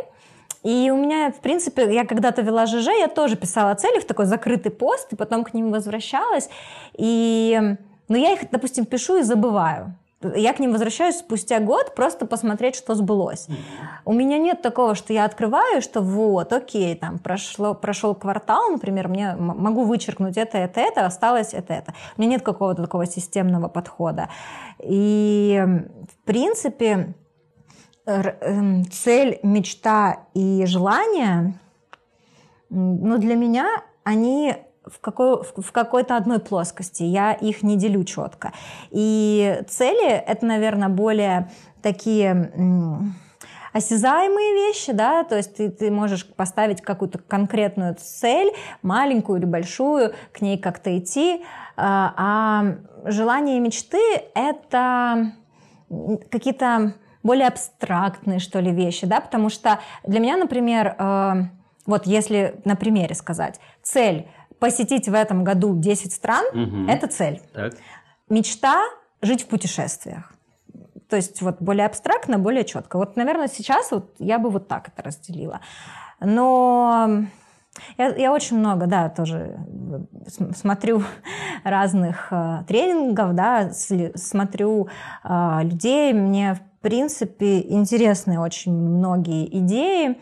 [0.65, 4.25] и у меня, в принципе, я когда-то вела ЖЖ, я тоже писала цели в такой
[4.25, 6.49] закрытый пост, и потом к ним возвращалась.
[6.95, 7.77] И,
[8.09, 9.95] ну, я их, допустим, пишу и забываю.
[10.35, 13.47] Я к ним возвращаюсь спустя год просто посмотреть, что сбылось.
[14.07, 19.09] У меня нет такого, что я открываю, что вот, окей, там прошло, прошел квартал, например,
[19.09, 21.93] мне могу вычеркнуть это, это, это, осталось это, это.
[22.17, 24.31] У меня нет какого-то такого системного подхода.
[24.79, 25.63] И,
[26.11, 27.15] в принципе,
[28.07, 31.59] цель, мечта и желание,
[32.69, 37.03] ну, для меня они в, какой, в какой-то одной плоскости.
[37.03, 38.53] Я их не делю четко.
[38.91, 41.51] И цели— это, наверное, более
[41.83, 42.51] такие
[43.73, 50.15] осязаемые вещи, да, то есть ты, ты можешь поставить какую-то конкретную цель, маленькую или большую,
[50.33, 51.45] к ней как-то идти,
[51.77, 53.99] а, а желания и мечты—
[54.37, 55.33] это
[56.31, 61.33] какие-то более абстрактные, что ли, вещи, да, потому что для меня, например, э,
[61.87, 64.29] вот если на примере сказать, цель
[64.61, 66.89] посетить в этом году 10 стран, угу.
[66.89, 67.43] это цель.
[67.53, 67.75] Так.
[68.29, 68.83] Мечта
[69.21, 70.33] жить в путешествиях.
[71.09, 72.97] То есть вот более абстрактно, более четко.
[72.97, 75.61] Вот, наверное, сейчас вот я бы вот так это разделила.
[76.21, 77.25] Но
[77.99, 79.59] я, я очень много, да, тоже
[80.55, 81.03] смотрю
[81.65, 84.89] разных э, тренингов, да, смотрю
[85.23, 86.13] э, людей.
[86.13, 90.19] Мне, принципе, интересны очень многие идеи.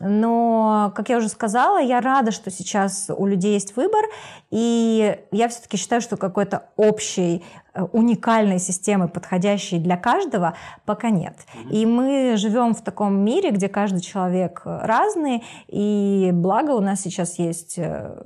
[0.00, 4.04] Но, как я уже сказала, я рада, что сейчас у людей есть выбор,
[4.50, 7.44] и я все-таки считаю, что какой-то общей,
[7.74, 10.54] э, уникальной системы, подходящей для каждого,
[10.86, 11.36] пока нет.
[11.70, 17.38] И мы живем в таком мире, где каждый человек разный, и благо у нас сейчас
[17.38, 18.16] есть э,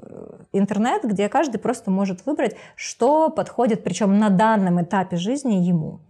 [0.53, 6.01] интернет, где каждый просто может выбрать, что подходит, причем на данном этапе жизни ему.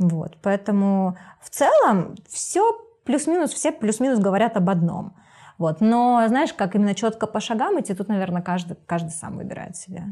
[0.00, 2.72] Вот, поэтому в целом все
[3.04, 5.14] плюс-минус, все плюс-минус говорят об одном.
[5.58, 5.82] Вот.
[5.82, 10.04] Но, знаешь, как именно четко по шагам идти, тут, наверное, каждый, каждый сам выбирает себе.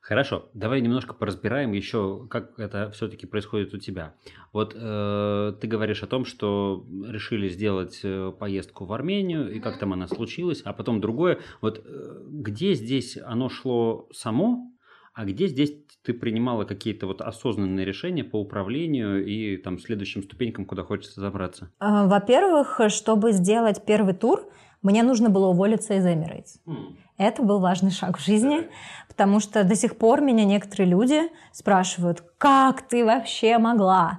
[0.00, 4.14] Хорошо, давай немножко поразбираем еще, как это все-таки происходит у тебя.
[4.52, 9.78] Вот э, ты говоришь о том, что решили сделать э, поездку в Армению, и как
[9.78, 11.38] там она случилась, а потом другое.
[11.60, 14.73] Вот э, где здесь оно шло само,
[15.14, 15.72] а где здесь
[16.04, 21.70] ты принимала какие-то вот осознанные решения по управлению и там следующим ступенькам, куда хочется забраться?
[21.78, 24.46] А, во-первых, чтобы сделать первый тур,
[24.82, 26.58] мне нужно было уволиться из Emirates.
[26.66, 26.96] Mm.
[27.16, 28.68] Это был важный шаг в жизни,
[29.08, 31.22] потому что до сих пор меня некоторые люди
[31.52, 34.18] спрашивают, как ты вообще могла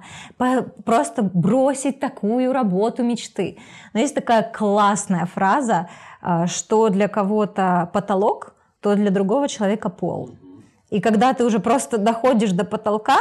[0.84, 3.58] просто бросить такую работу мечты.
[3.92, 5.90] Но есть такая классная фраза,
[6.22, 10.30] а, что для кого-то потолок, то для другого человека пол.
[10.90, 13.18] И когда ты уже просто доходишь до потолка,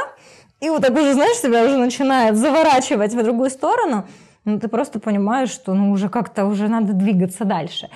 [0.62, 4.06] и вот так уже, знаешь, себя уже начинает заворачивать в другую сторону,
[4.46, 7.90] ну, ты просто понимаешь, что ну, уже как-то уже надо двигаться дальше.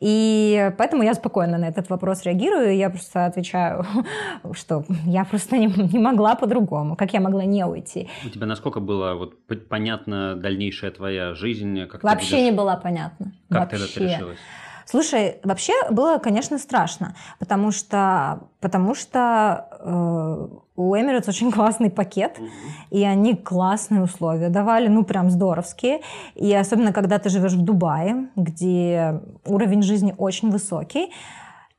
[0.00, 3.86] И поэтому я спокойно на этот вопрос реагирую, я просто отвечаю,
[4.52, 8.10] что я просто не, не могла по-другому, как я могла не уйти.
[8.26, 9.34] У тебя насколько было вот
[9.68, 11.86] понятна дальнейшая твоя жизнь?
[11.86, 12.44] Как Вообще будешь...
[12.44, 13.32] не была понятна.
[13.48, 13.86] Как Вообще.
[13.86, 14.38] ты это решилась?
[14.86, 22.38] Слушай, вообще было, конечно, страшно, потому что, потому что э, у Emirates очень классный пакет,
[22.38, 22.48] угу.
[22.90, 26.00] и они классные условия давали, ну прям здоровские.
[26.34, 31.12] И особенно, когда ты живешь в Дубае, где уровень жизни очень высокий,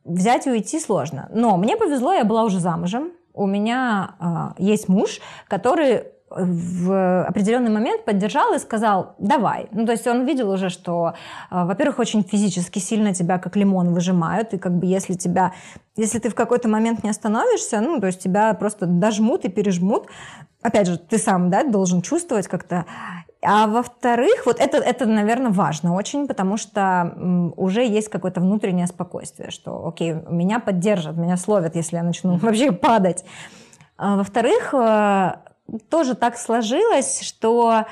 [0.03, 1.29] взять и уйти сложно.
[1.33, 6.05] Но мне повезло, я была уже замужем, у меня э, есть муж, который
[6.35, 9.67] в определенный момент поддержал и сказал, давай.
[9.71, 11.13] Ну, то есть он видел уже, что,
[11.49, 15.53] а, во-первых, очень физически сильно тебя как лимон выжимают, и как бы если тебя,
[15.95, 20.07] если ты в какой-то момент не остановишься, ну, то есть тебя просто дожмут и пережмут,
[20.61, 22.85] опять же, ты сам, да, должен чувствовать как-то.
[23.41, 29.51] А во-вторых, вот это, это, наверное, важно очень, потому что уже есть какое-то внутреннее спокойствие,
[29.51, 33.23] что, окей, меня поддержат, меня словят, если я начну вообще падать.
[33.97, 35.35] А во-вторых, э,
[35.89, 37.85] тоже так сложилось, что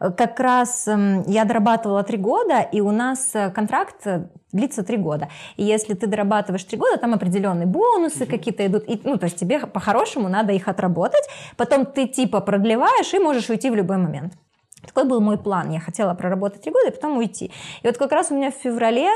[0.00, 4.82] э, как раз эм, я дорабатывала три года, и у нас э, контракт э, длится
[4.82, 5.28] три года.
[5.56, 8.30] И если ты дорабатываешь три года, там определенные бонусы mm-hmm.
[8.30, 8.88] какие-то идут.
[8.88, 11.28] И, ну, то есть тебе по-хорошему надо их отработать.
[11.56, 14.34] Потом ты типа продлеваешь и можешь уйти в любой момент.
[14.86, 15.70] Такой был мой план.
[15.70, 17.52] Я хотела проработать три года и потом уйти.
[17.82, 19.10] И вот как раз у меня в феврале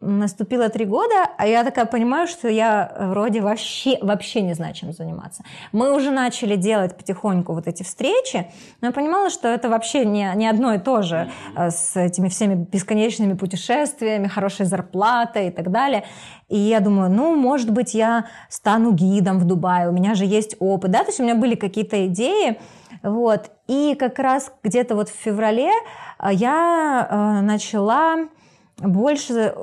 [0.00, 4.92] наступило три года, а я такая понимаю, что я вроде вообще, вообще не знаю, чем
[4.92, 5.44] заниматься.
[5.72, 10.32] Мы уже начали делать потихоньку вот эти встречи, но я понимала, что это вообще не,
[10.36, 15.70] не одно и то же э, с этими всеми бесконечными путешествиями, хорошей зарплатой и так
[15.70, 16.04] далее.
[16.48, 20.56] И я думаю, ну, может быть, я стану гидом в Дубае, у меня же есть
[20.60, 22.58] опыт, да, то есть у меня были какие-то идеи,
[23.02, 23.50] вот.
[23.68, 25.70] И как раз где-то вот в феврале
[26.18, 28.16] э, я э, начала
[28.80, 29.54] больше,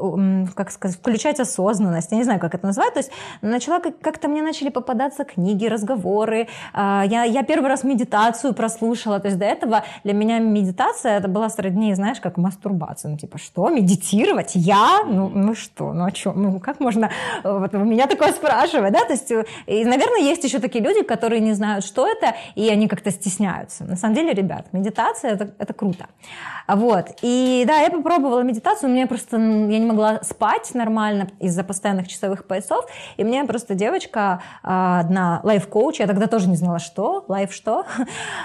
[0.56, 4.42] как сказать, включать осознанность, я не знаю, как это назвать, то есть начала как-то мне
[4.42, 9.84] начали попадаться книги, разговоры, а, я, я первый раз медитацию прослушала, то есть до этого
[10.04, 14.52] для меня медитация это была сродни, знаешь, как мастурбация, ну типа, что, медитировать?
[14.54, 15.04] Я?
[15.06, 17.10] Ну, ну что, ну о чем, ну как можно,
[17.44, 21.42] вот у меня такое спрашивать, да, то есть, и, наверное, есть еще такие люди, которые
[21.42, 23.84] не знают, что это, и они как-то стесняются.
[23.84, 26.08] На самом деле, ребят, медитация это, это круто.
[26.68, 32.08] Вот, и да, я попробовала медитацию, мне просто, я не могла спать нормально из-за постоянных
[32.08, 32.86] часовых поясов,
[33.18, 37.86] и мне просто девочка, а, одна лайф-коуч, я тогда тоже не знала, что, лайф что,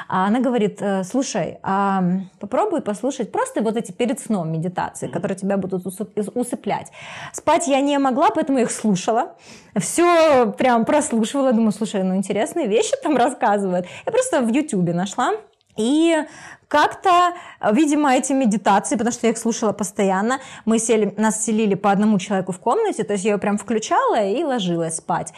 [0.09, 2.03] а она говорит, «Э, слушай, а
[2.40, 6.90] попробуй послушать просто вот эти перед сном медитации, которые тебя будут усыплять.
[7.33, 9.35] Спать я не могла, поэтому я их слушала,
[9.79, 13.87] все прям прослушивала, думаю, слушай, ну интересные вещи там рассказывают.
[14.07, 15.33] Я просто в Ютубе нашла,
[15.77, 16.25] и
[16.73, 17.35] как-то,
[17.71, 22.19] видимо, эти медитации, потому что я их слушала постоянно, мы сели, нас селили по одному
[22.19, 25.35] человеку в комнате, то есть я ее прям включала и ложилась спать.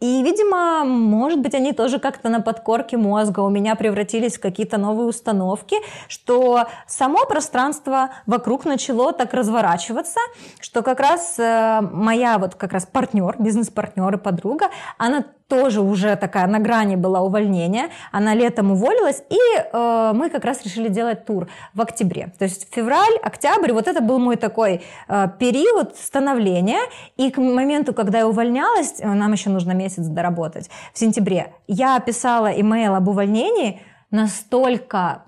[0.00, 4.78] И, видимо, может быть, они тоже как-то на подкорке мозга у меня превратились в какие-то
[4.78, 10.20] новые установки, что само пространство вокруг начало так разворачиваться,
[10.60, 16.14] что как раз э, моя вот как раз партнер, бизнес-партнер и подруга, она тоже уже
[16.14, 21.24] такая на грани была увольнения, она летом уволилась, и э, мы как раз решили делать
[21.24, 22.32] тур в октябре.
[22.38, 26.82] То есть февраль, октябрь, вот это был мой такой э, период становления,
[27.16, 30.70] и к моменту, когда я увольнялась, э, нам еще нужно месяц доработать.
[30.94, 35.24] В сентябре я писала имейл об увольнении настолько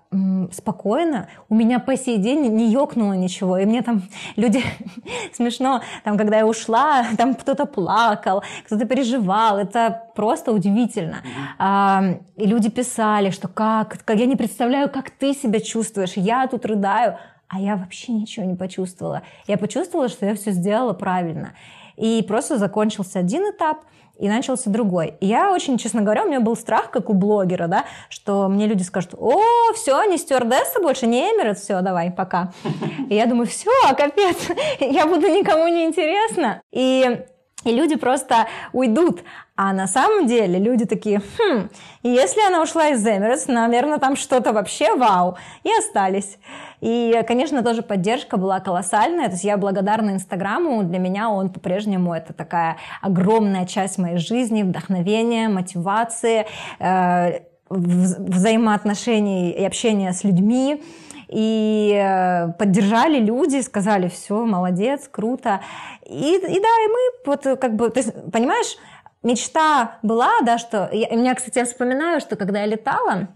[0.51, 4.03] спокойно, у меня по сей день не ёкнуло ничего, и мне там
[4.35, 4.61] люди
[5.33, 11.19] смешно, там, когда я ушла, там кто-то плакал, кто-то переживал, это просто удивительно.
[11.59, 12.03] А,
[12.37, 16.67] и люди писали, что как, как, я не представляю, как ты себя чувствуешь, я тут
[16.67, 17.17] рыдаю,
[17.47, 19.23] а я вообще ничего не почувствовала.
[19.47, 21.55] Я почувствовала, что я все сделала правильно.
[21.97, 23.85] И просто закончился один этап,
[24.21, 25.15] и начался другой.
[25.21, 28.83] Я очень, честно говоря, у меня был страх, как у блогера, да, что мне люди
[28.83, 29.43] скажут, о,
[29.75, 32.53] все, не стюардесса больше, не Эмират, все, давай, пока.
[33.09, 34.37] И я думаю, все, капец,
[34.81, 36.63] я буду никому не интересна.
[36.71, 37.25] И
[37.65, 39.21] и люди просто уйдут.
[39.63, 41.69] А на самом деле люди такие, хм,
[42.03, 45.37] если она ушла из Emirates, наверное, там что-то вообще вау.
[45.65, 46.39] И остались.
[46.81, 49.27] И, конечно, тоже поддержка была колоссальная.
[49.27, 50.83] То есть я благодарна Инстаграму.
[50.85, 56.47] Для меня он по-прежнему это такая огромная часть моей жизни, вдохновения, мотивации,
[56.79, 60.83] э, взаимоотношений и общения с людьми
[61.29, 65.61] и э, поддержали люди, сказали, все, молодец, круто.
[66.05, 68.77] И, и да, и мы вот как бы, то есть, понимаешь,
[69.23, 70.89] мечта была, да, что...
[70.93, 73.29] Я, у меня, кстати, я вспоминаю, что когда я летала,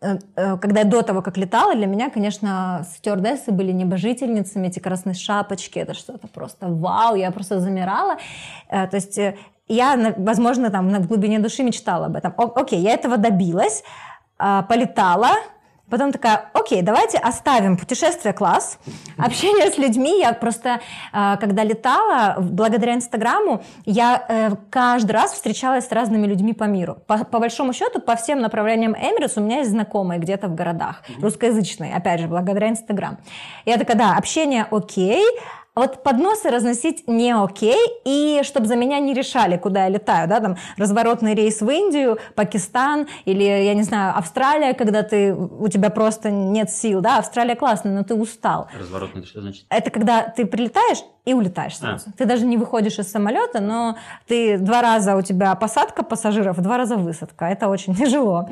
[0.00, 4.78] э, э, когда я до того, как летала, для меня, конечно, стюардессы были небожительницами, эти
[4.78, 8.16] красные шапочки, это что-то просто вау, я просто замирала.
[8.70, 9.18] То есть
[9.68, 12.34] я, возможно, там в глубине души мечтала об этом.
[12.36, 13.82] Окей, я этого добилась,
[14.38, 15.30] полетала,
[15.88, 18.78] Потом такая, окей, давайте оставим путешествие класс,
[19.16, 20.18] общение с людьми.
[20.18, 20.80] Я просто,
[21.12, 26.98] э, когда летала, благодаря Инстаграму, я э, каждый раз встречалась с разными людьми по миру.
[27.06, 31.02] По, по большому счету, по всем направлениям Эмирус у меня есть знакомые где-то в городах,
[31.20, 33.18] русскоязычные, опять же, благодаря Инстаграм.
[33.64, 35.24] Я такая, да, общение окей,
[35.76, 40.40] вот подносы разносить не окей, и чтобы за меня не решали, куда я летаю, да,
[40.40, 45.90] там разворотный рейс в Индию, Пакистан или, я не знаю, Австралия, когда ты, у тебя
[45.90, 48.68] просто нет сил, да, Австралия классная, но ты устал.
[48.78, 49.66] Разворотный, что значит?
[49.68, 51.76] Это когда ты прилетаешь, и улетаешь а.
[51.76, 52.04] сразу.
[52.08, 52.12] А.
[52.16, 56.78] Ты даже не выходишь из самолета, но ты два раза у тебя посадка пассажиров, два
[56.78, 57.46] раза высадка.
[57.46, 58.48] Это очень тяжело.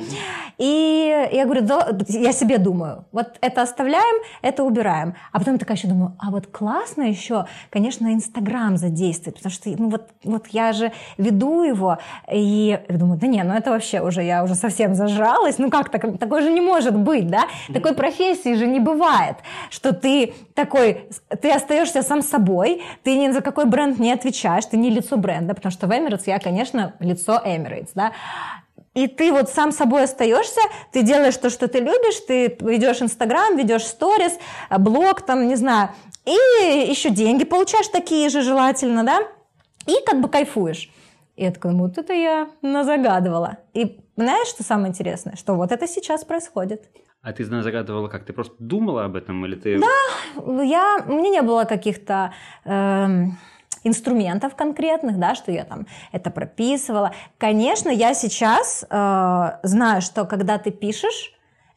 [0.58, 5.14] И я говорю, да, я себе думаю, вот это оставляем, это убираем.
[5.32, 9.88] А потом такая еще думаю, а вот классно еще, конечно, Инстаграм задействовать, потому что ну
[9.88, 11.98] вот, вот я же веду его,
[12.30, 16.18] и думаю, да не, ну это вообще уже, я уже совсем зажралась, ну как так,
[16.18, 17.44] такое же не может быть, да?
[17.72, 19.36] Такой профессии же не бывает,
[19.70, 21.08] что ты такой,
[21.40, 25.16] ты остаешься сам собой, собой, ты ни за какой бренд не отвечаешь, ты не лицо
[25.16, 28.12] бренда, потому что в Emirates я, конечно, лицо Emirates, да,
[28.94, 30.60] и ты вот сам собой остаешься,
[30.92, 34.38] ты делаешь то, что ты любишь, ты ведешь Инстаграм, ведешь сторис,
[34.70, 35.90] блог, там, не знаю,
[36.24, 39.18] и еще деньги получаешь такие же желательно, да,
[39.86, 40.90] и как бы кайфуешь.
[41.36, 43.58] И я ну вот это я назагадывала.
[43.72, 45.34] И знаешь, что самое интересное?
[45.34, 46.88] Что вот это сейчас происходит.
[47.22, 48.24] А ты загадывала как?
[48.24, 49.80] Ты просто думала об этом или ты...
[49.80, 52.32] Да, я, у меня не было каких-то...
[52.64, 53.08] Э,
[53.84, 57.12] инструментов конкретных, да, что я там это прописывала.
[57.38, 61.34] Конечно, я сейчас э, знаю, что когда ты пишешь,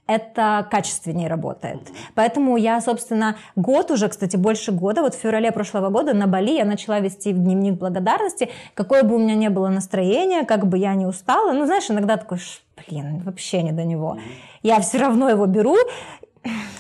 [0.08, 1.82] это качественнее работает.
[2.16, 6.52] Поэтому я, собственно, год уже, кстати, больше года, вот в феврале прошлого года на Бали
[6.52, 10.96] я начала вести дневник благодарности, какое бы у меня ни было настроение, как бы я
[10.96, 12.40] не устала, ну, знаешь, иногда такой,
[12.88, 14.18] блин, вообще не до него.
[14.64, 15.76] Я все равно его беру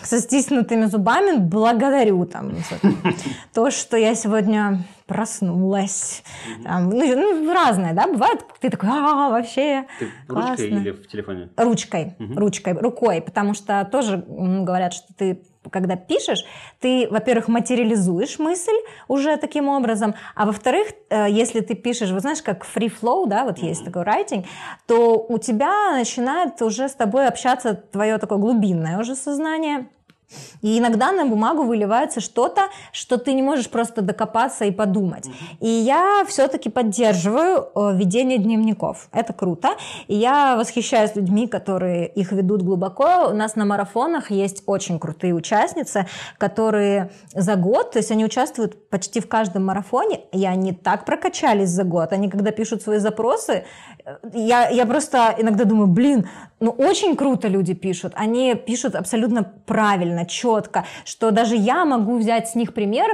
[0.02, 2.54] со стиснутыми зубами благодарю там
[3.54, 6.24] то, что я сегодня проснулась.
[6.64, 8.46] Там, ну, ну, разное, да, бывает.
[8.60, 10.52] Ты такой, а, вообще Ты классно.
[10.52, 11.50] ручкой или в телефоне?
[11.56, 12.34] Ручкой, угу.
[12.40, 16.46] ручкой, рукой, потому что тоже говорят, что ты когда пишешь,
[16.80, 18.78] ты, во-первых, материализуешь мысль
[19.10, 23.44] уже таким образом, а во-вторых, э, если ты пишешь, вот знаешь, как free flow, да,
[23.44, 24.46] вот есть такой writing,
[24.86, 29.88] то у тебя начинает уже с тобой общаться твое такое глубинное уже сознание,
[30.62, 35.30] и иногда на бумагу выливается что-то, что ты не можешь просто докопаться и подумать.
[35.62, 39.08] И я все-таки поддерживаю э, ведение дневников.
[39.14, 39.70] Это круто.
[40.08, 43.30] И я восхищаюсь людьми, которые их ведут глубоко.
[43.30, 46.08] У нас на марафонах есть очень крутые участницы,
[46.38, 51.70] которые за год, то есть они участвуют почти в каждом марафоне, и они так прокачались
[51.70, 52.12] за год.
[52.12, 53.66] Они когда пишут свои запросы,
[54.06, 56.28] э, я, я просто иногда думаю, блин,
[56.60, 58.14] ну очень круто люди пишут.
[58.16, 63.08] Они пишут абсолютно правильно четко, что даже я могу взять с них пример,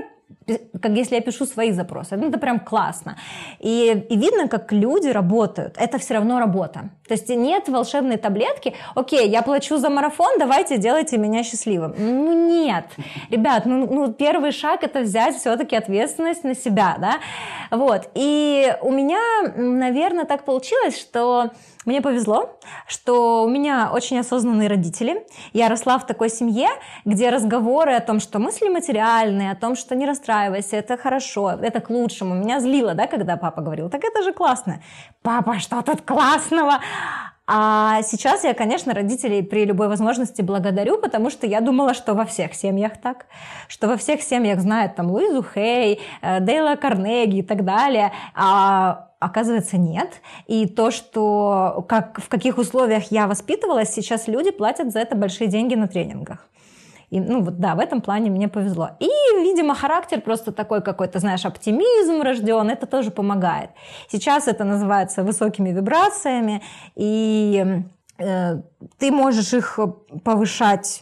[0.82, 2.16] как если я пишу свои запросы.
[2.16, 3.18] Ну, это прям классно.
[3.60, 5.76] И, и видно, как люди работают.
[5.78, 6.90] Это все равно работа.
[7.08, 8.74] То есть нет волшебной таблетки.
[8.96, 11.94] Окей, я плачу за марафон, давайте делайте меня счастливым.
[11.98, 12.86] Ну нет.
[13.30, 17.20] Ребят, ну, ну первый шаг это взять все-таки ответственность на себя, да.
[17.72, 18.10] Вот.
[18.16, 19.20] И у меня,
[19.56, 21.52] наверное, так получилось, что
[21.86, 25.26] мне повезло, что у меня очень осознанные родители.
[25.52, 26.70] Я росла в такой семье,
[27.04, 31.80] где разговоры о том, что мысли материальные, о том, что не расстраивайся, это хорошо, это
[31.80, 32.36] к лучшему.
[32.36, 34.82] Меня злило, да, когда папа говорил, так это же классно.
[35.22, 36.80] Папа, что тут классного?
[37.46, 42.24] А сейчас я, конечно, родителей при любой возможности благодарю, потому что я думала, что во
[42.24, 43.26] всех семьях так,
[43.68, 49.10] что во всех семьях знают там Луизу Хей, э, Дейла Карнеги и так далее, а
[49.20, 50.22] оказывается нет.
[50.48, 55.50] И то, что как, в каких условиях я воспитывалась, сейчас люди платят за это большие
[55.50, 56.48] деньги на тренингах.
[57.14, 58.90] И, ну вот да, в этом плане мне повезло.
[59.00, 59.06] И,
[59.44, 63.70] видимо, характер просто такой какой-то, знаешь, оптимизм рожден, это тоже помогает.
[64.10, 66.64] Сейчас это называется высокими вибрациями,
[66.96, 67.84] и
[68.18, 68.62] э,
[68.98, 69.80] ты можешь их
[70.24, 71.02] повышать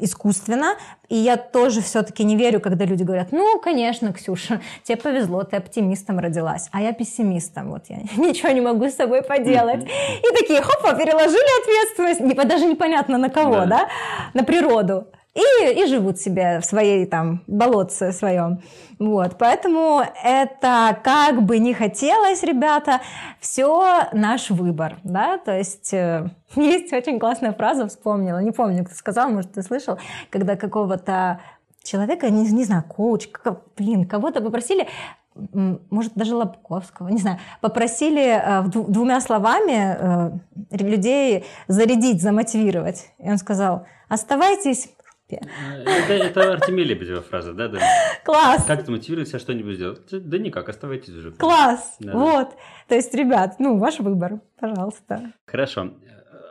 [0.00, 0.76] искусственно.
[1.10, 5.56] И я тоже все-таки не верю, когда люди говорят, ну, конечно, Ксюша, тебе повезло, ты
[5.58, 9.84] оптимистом родилась, а я пессимистом, вот я ничего не могу с собой поделать.
[9.84, 13.88] И такие, хопа, переложили ответственность, даже непонятно на кого, да, да?
[14.32, 18.62] на природу и, и живут себе в своей там болотце своем.
[18.98, 23.00] Вот, поэтому это как бы не хотелось, ребята,
[23.40, 28.94] все наш выбор, да, то есть э, есть очень классная фраза, вспомнила, не помню, кто
[28.94, 29.98] сказал, может, ты слышал,
[30.30, 31.40] когда какого-то
[31.82, 34.86] человека, не, не знаю, коуч, как, блин, кого-то попросили
[35.34, 40.30] может, даже Лобковского, не знаю, попросили э, двумя словами э,
[40.72, 43.10] людей зарядить, замотивировать.
[43.18, 44.90] И он сказал, оставайтесь
[45.38, 45.82] принципе.
[45.84, 47.80] Это, это Артемия Лебедева фраза, да, да?
[48.24, 48.64] Класс!
[48.64, 50.00] Как замотивировать себя что-нибудь сделать?
[50.10, 51.32] Да никак, оставайтесь уже.
[51.32, 51.96] Класс!
[52.00, 52.50] Да, вот.
[52.50, 52.56] Да.
[52.88, 55.32] То есть, ребят, ну, ваш выбор, пожалуйста.
[55.46, 55.94] Хорошо.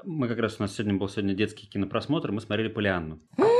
[0.03, 3.19] Мы как раз, у нас сегодня был сегодня детский кинопросмотр, мы смотрели «Полианну».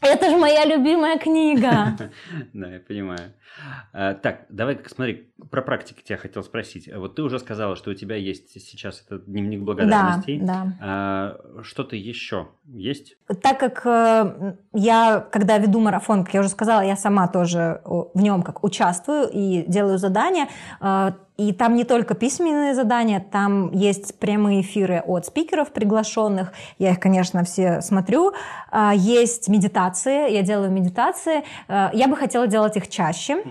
[0.00, 1.96] Это же моя любимая книга.
[2.52, 3.32] Да, я понимаю.
[3.92, 6.88] А, так, давай, смотри, про практики тебя хотел спросить.
[6.94, 10.40] Вот ты уже сказала, что у тебя есть сейчас этот дневник благодарностей.
[10.40, 11.62] Да, да.
[11.62, 13.16] Что-то еще есть?
[13.42, 18.20] Так как э, я, когда веду марафон, как я уже сказала, я сама тоже в
[18.20, 20.48] нем как участвую и делаю задания,
[20.80, 26.52] э, и там не только письменные задания, там есть прямые эфиры от спикеров приглашенных.
[26.78, 28.32] Я их, конечно, все смотрю.
[28.70, 31.44] А, есть медитации, я делаю медитации.
[31.68, 33.44] А, я бы хотела делать их чаще,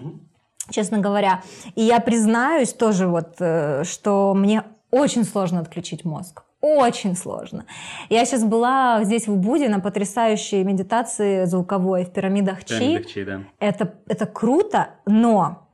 [0.71, 1.43] честно говоря.
[1.75, 6.43] И я признаюсь тоже вот, э, что мне очень сложно отключить мозг.
[6.61, 7.65] Очень сложно.
[8.09, 12.79] Я сейчас была здесь в Убуде на потрясающей медитации звуковой в пирамидах Чи.
[12.79, 13.41] Пирамидах Чи да.
[13.59, 15.64] это, это круто, но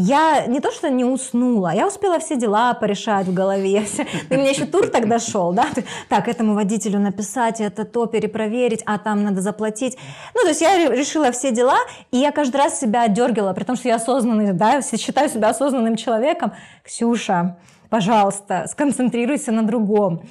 [0.00, 3.84] я не то что не уснула, я успела все дела порешать в голове.
[4.30, 5.66] У меня еще тур тогда шел, да?
[6.08, 9.98] Так, этому водителю написать, это то перепроверить, а там надо заплатить.
[10.34, 11.78] Ну, то есть я решила все дела,
[12.12, 15.96] и я каждый раз себя отдергивала, при том, что я осознанный, да, считаю себя осознанным
[15.96, 16.52] человеком.
[16.84, 17.56] Ксюша,
[17.90, 20.22] пожалуйста, сконцентрируйся на другом.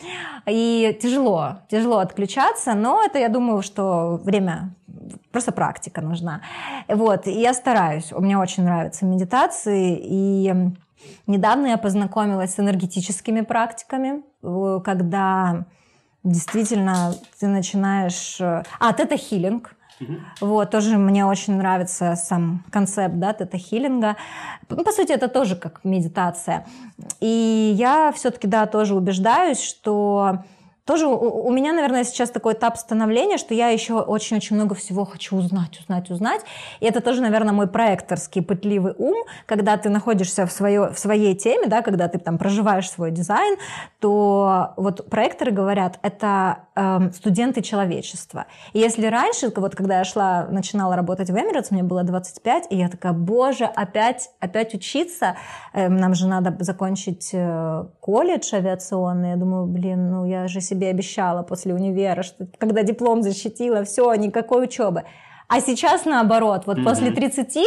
[0.47, 4.74] И тяжело, тяжело отключаться, но это, я думаю, что время
[5.32, 6.41] просто практика нужна.
[6.88, 10.53] Вот, и я стараюсь, мне очень нравятся медитации, и
[11.28, 14.24] недавно я познакомилась с энергетическими практиками,
[14.82, 15.66] когда
[16.24, 18.38] действительно ты начинаешь...
[18.41, 19.74] Э, а, тета-хиллинг,
[20.41, 24.16] вот, тоже мне очень нравится сам концепт, да, тета-хиллинга.
[24.70, 26.66] Ну, по сути, это тоже как медитация.
[27.20, 30.43] И я все-таки, да, тоже убеждаюсь, что
[30.88, 35.05] тоже у, у меня, наверное, сейчас такой этап становления, что я еще очень-очень много всего
[35.05, 36.41] хочу узнать, узнать, узнать.
[36.79, 41.35] И это тоже, наверное, мой проекторский пытливый ум, когда ты находишься в, свое, в своей
[41.35, 43.57] теме, да, когда ты там проживаешь свой дизайн,
[43.99, 48.45] то вот проекторы говорят, это э, студенты человечества.
[48.73, 52.78] И если раньше, вот когда я шла, начинала работать в Emirates, мне было 25, и
[52.78, 55.36] я такая, боже, опять, опять учиться,
[55.73, 59.32] э, нам же надо закончить э, колледж авиационный.
[59.32, 64.13] Я думаю, блин, ну я же себе обещала после универа, что когда диплом защитила, все,
[64.15, 65.03] никакой учебы.
[65.50, 66.84] А сейчас наоборот, вот mm-hmm.
[66.84, 67.58] после 30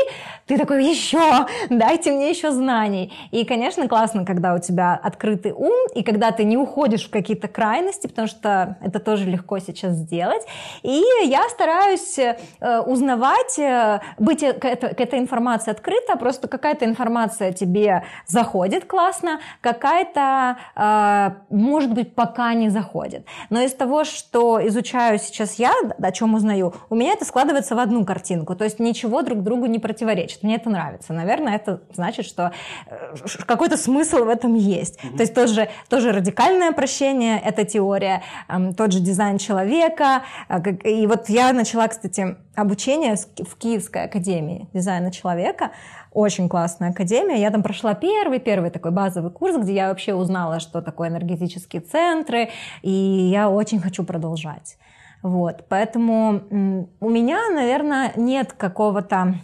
[0.46, 3.12] ты такой, еще, дайте мне еще знаний.
[3.30, 7.48] И, конечно, классно, когда у тебя открытый ум, и когда ты не уходишь в какие-то
[7.48, 10.42] крайности, потому что это тоже легко сейчас сделать.
[10.82, 16.84] И я стараюсь э, узнавать, э, быть к, это, к этой информации открыта, просто какая-то
[16.84, 23.24] информация тебе заходит классно, какая-то, э, может быть, пока не заходит.
[23.48, 27.74] Но из того, что изучаю сейчас я, о чем узнаю, у меня это складывается складывается
[27.74, 30.42] в одну картинку, то есть ничего друг другу не противоречит.
[30.42, 31.12] Мне это нравится.
[31.12, 32.52] Наверное, это значит, что
[32.86, 33.16] э,
[33.46, 34.98] какой-то смысл в этом есть.
[34.98, 35.16] Mm-hmm.
[35.16, 40.22] То есть тоже, тоже радикальное прощение, это теория, эм, тот же дизайн человека.
[40.48, 45.70] Э, и вот я начала, кстати, обучение в Киевской академии дизайна человека.
[46.12, 47.40] Очень классная академия.
[47.40, 51.82] Я там прошла первый, первый такой базовый курс, где я вообще узнала, что такое энергетические
[51.82, 52.48] центры,
[52.82, 54.76] и я очень хочу продолжать.
[55.22, 59.34] Вот, поэтому у меня, наверное, нет какого-то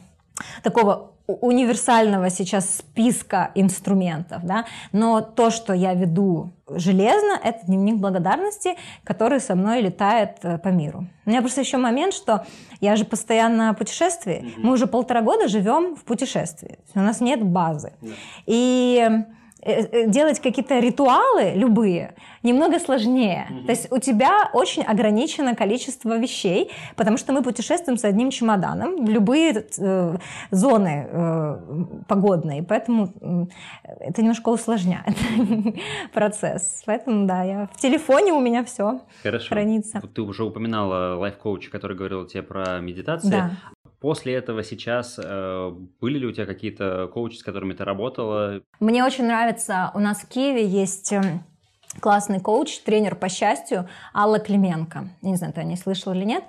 [0.63, 8.77] такого универсального сейчас списка инструментов, да, но то, что я веду железно, это дневник благодарности,
[9.05, 11.07] который со мной летает э, по миру.
[11.25, 12.45] У меня просто еще момент, что
[12.81, 14.53] я же постоянно путешествие, mm-hmm.
[14.59, 17.93] мы уже полтора года живем в путешествии, у нас нет базы.
[18.01, 18.15] Yeah.
[18.47, 19.09] И
[20.07, 23.47] делать какие-то ритуалы любые немного сложнее.
[23.51, 23.65] Mm-hmm.
[23.67, 29.05] То есть у тебя очень ограничено количество вещей, потому что мы путешествуем с одним чемоданом
[29.05, 30.17] в любые э,
[30.51, 31.59] зоны э,
[32.07, 33.47] погодные, поэтому э,
[34.01, 35.17] это немножко усложняет
[36.13, 36.83] процесс.
[36.87, 39.01] Поэтому да, я в телефоне у меня все
[39.49, 40.01] хранится.
[40.15, 43.31] Ты уже упоминала лайф-коуча, который говорил тебе про медитацию.
[43.31, 43.51] Да.
[44.01, 48.61] После этого сейчас э, были ли у тебя какие-то коучи, с которыми ты работала?
[48.79, 51.45] Мне очень нравится, у нас в Киеве есть эм,
[52.01, 55.09] классный коуч, тренер по счастью Алла Клименко.
[55.23, 56.45] Не знаю, ты о ней слышал или нет.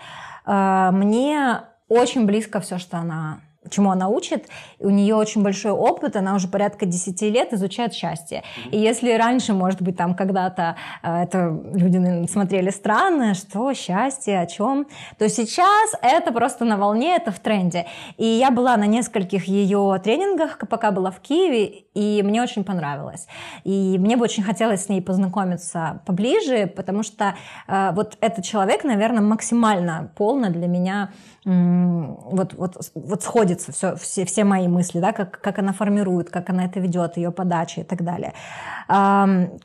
[0.45, 3.39] Э, мне очень близко все, что она
[3.70, 4.47] чему она учит.
[4.80, 8.43] У нее очень большой опыт, она уже порядка 10 лет изучает счастье.
[8.72, 14.45] И если раньше, может быть, там когда-то э, это люди смотрели странно, что счастье, о
[14.45, 14.88] чем,
[15.18, 17.86] то сейчас это просто на волне, это в тренде.
[18.18, 23.28] И я была на нескольких ее тренингах, пока была в Киеве, и мне очень понравилось.
[23.63, 27.36] И мне бы очень хотелось с ней познакомиться поближе, потому что
[27.68, 31.09] э, вот этот человек, наверное, максимально полно для меня
[31.47, 33.24] вот, вот, вот
[33.62, 37.18] сходится все, все, все мои мысли, да, как, как она формирует, как она это ведет,
[37.18, 38.34] ее подача и так далее.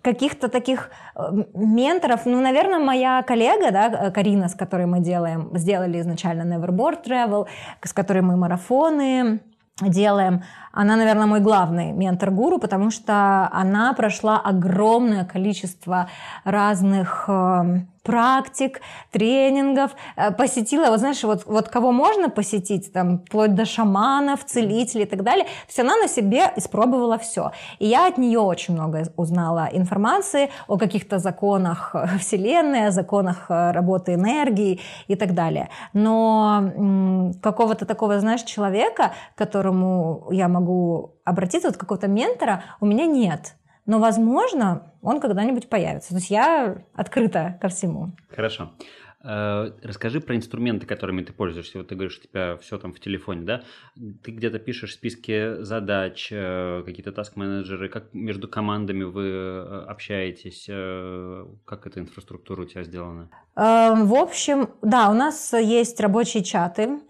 [0.03, 6.01] Каких-то таких э, менторов, ну, наверное, моя коллега, да, Карина, с которой мы делаем, сделали
[6.01, 7.47] изначально Neverboard Travel,
[7.83, 9.41] с которой мы марафоны
[9.81, 10.43] делаем,
[10.73, 16.09] она, наверное, мой главный ментор-гуру, потому что она прошла огромное количество
[16.45, 23.55] разных эм, практик, тренингов, э, посетила, вот знаешь, вот, вот кого можно посетить, там, вплоть
[23.55, 27.53] до шаманов, целителей и так далее, есть она на себе испробовала все.
[27.79, 33.47] И я от нее очень много узнала информации о каких-то законах э, Вселенной, о законах
[33.49, 35.69] э, работы энергии и так далее.
[35.93, 40.62] Но какого-то такого, знаешь, человека, которому я могу
[41.25, 43.55] обратиться, вот какого-то ментора, у меня нет.
[43.87, 46.11] Но, возможно, он когда-нибудь появится.
[46.11, 48.13] То есть я открыта ко всему.
[48.31, 48.71] Хорошо.
[49.25, 51.79] Э, расскажи про инструменты, которыми ты пользуешься.
[51.79, 53.63] Вот ты говоришь, у тебя все там в телефоне, да?
[54.23, 60.67] Ты где-то пишешь списки задач, э, какие-то таск-менеджеры, как между командами вы э, общаетесь,
[61.65, 63.29] как эта инфраструктура у тебя сделана?
[63.57, 67.01] Эм, в общем, да, у нас есть рабочие чаты,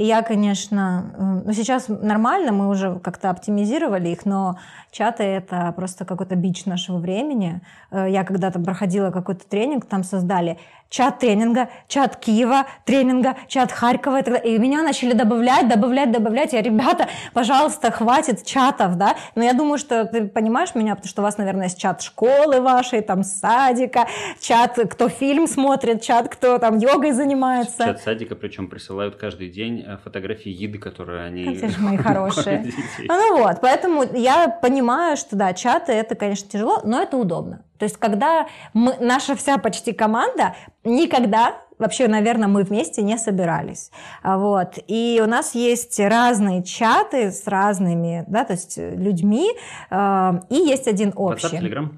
[0.00, 4.58] и я, конечно, ну сейчас нормально, мы уже как-то оптимизировали их, но
[4.90, 7.60] чаты это просто какой-то бич нашего времени.
[7.92, 10.56] Я когда-то проходила какой-то тренинг, там создали
[10.90, 14.56] чат тренинга, чат Киева тренинга, чат Харькова и так далее.
[14.56, 16.52] И меня начали добавлять, добавлять, добавлять.
[16.52, 19.16] Я, ребята, пожалуйста, хватит чатов, да.
[19.36, 22.60] Но я думаю, что ты понимаешь меня, потому что у вас, наверное, есть чат школы
[22.60, 24.06] вашей, там, садика,
[24.40, 27.84] чат, кто фильм смотрит, чат, кто там йогой занимается.
[27.84, 31.44] Чат садика, причем присылают каждый день э, фотографии еды, которые они...
[31.44, 32.72] Какие же мои хорошие.
[33.08, 37.64] Ну вот, поэтому я понимаю, что да, чаты это, конечно, тяжело, но это удобно.
[37.78, 43.90] То есть, когда мы, наша вся почти команда никогда вообще, наверное, мы вместе не собирались.
[44.22, 44.78] А вот.
[44.86, 49.50] И у нас есть разные чаты с разными, да, то есть людьми,
[49.90, 51.46] э, и есть один общий.
[51.46, 51.88] WhatsApp, Telegram?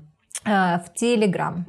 [0.44, 1.64] Э, в Телеграм.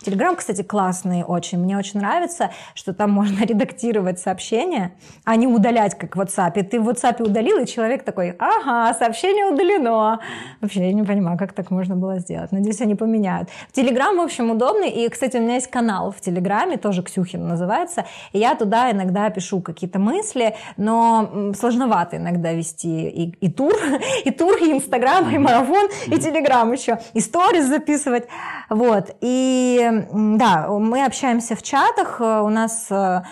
[0.00, 1.58] Телеграм, кстати, классный очень.
[1.58, 4.92] Мне очень нравится, что там можно редактировать сообщения,
[5.24, 6.52] а не удалять, как в WhatsApp.
[6.56, 10.20] И ты в WhatsApp удалил, и человек такой, ага, сообщение удалено.
[10.60, 12.52] Вообще, я не понимаю, как так можно было сделать.
[12.52, 13.48] Надеюсь, они поменяют.
[13.68, 14.90] В Телеграм, в общем, удобный.
[14.90, 18.04] И, кстати, у меня есть канал в Телеграме, тоже Ксюхин называется.
[18.32, 23.72] И я туда иногда пишу какие-то мысли, но сложновато иногда вести и, и тур,
[24.24, 26.98] и тур, и Инстаграм, и марафон, и Телеграм еще.
[27.14, 28.28] И сторис записывать записывать.
[28.68, 29.16] Вот.
[29.20, 33.22] И да, мы общаемся в чатах, у нас э,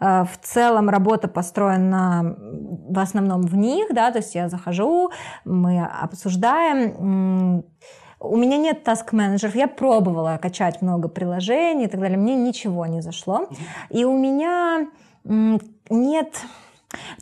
[0.00, 2.36] э, в целом работа построена
[2.88, 5.10] в основном в них, да, то есть я захожу,
[5.44, 7.64] мы обсуждаем.
[8.20, 13.00] У меня нет таск-менеджеров, я пробовала качать много приложений и так далее, мне ничего не
[13.00, 13.48] зашло.
[13.90, 14.88] И у меня
[15.88, 16.34] нет